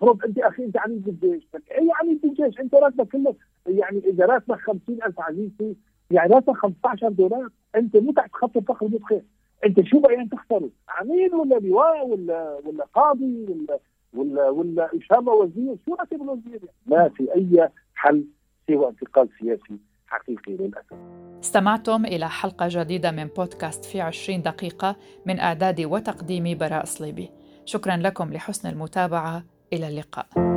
فرض 0.00 0.24
أنت 0.24 0.38
أخي 0.38 0.64
أنت 0.64 0.76
عميد 0.78 1.04
بالجيش 1.04 1.48
أي 1.54 1.88
عميد 2.00 2.20
بالجيش 2.20 2.60
أنت 2.60 2.74
راتبك 2.74 3.08
كله. 3.12 3.34
يعني 3.66 3.98
إذا 3.98 4.26
راتبك 4.26 4.60
50000 4.60 5.20
عزيزتي 5.20 5.76
يعني 6.10 6.34
راتبك 6.34 6.56
15 6.56 7.08
دولار 7.08 7.48
أنت 7.76 7.96
مو 7.96 8.12
تحت 8.12 8.30
خط 8.32 8.56
الفقر 8.56 8.88
متخيل 8.88 9.22
أنت 9.66 9.80
شو 9.80 10.00
بقى 10.00 10.28
تخسره 10.32 10.70
عميد 10.88 11.34
ولا 11.34 11.54
لواء 11.54 12.06
ولا 12.06 12.60
ولا 12.64 12.84
قاضي 12.94 13.46
ولا 13.48 13.78
ولا 14.14 14.48
ولا 14.48 14.94
ان 14.94 15.00
شاء 15.00 15.18
الله 15.20 15.32
وزير؟ 15.32 15.76
شو 15.86 15.94
راتب 15.94 16.22
الوزير؟ 16.22 16.60
ما 16.86 17.08
في 17.08 17.34
أي 17.34 17.68
حل 17.94 18.24
سوى 18.66 18.88
انتقال 18.88 19.28
سياسي 19.40 19.78
حقيقي 20.06 20.52
للأسف. 20.52 20.96
استمعتم 21.40 22.04
إلى 22.04 22.28
حلقة 22.28 22.66
جديدة 22.70 23.10
من 23.10 23.24
بودكاست 23.24 23.84
في 23.84 24.00
20 24.00 24.42
دقيقة 24.42 24.96
من 25.26 25.38
إعدادي 25.38 25.86
وتقديمي 25.86 26.54
براء 26.54 26.84
صليبي. 26.84 27.30
شكرا 27.64 27.96
لكم 27.96 28.32
لحسن 28.32 28.68
المتابعة. 28.68 29.44
إلى 29.72 29.88
اللقاء. 29.88 30.51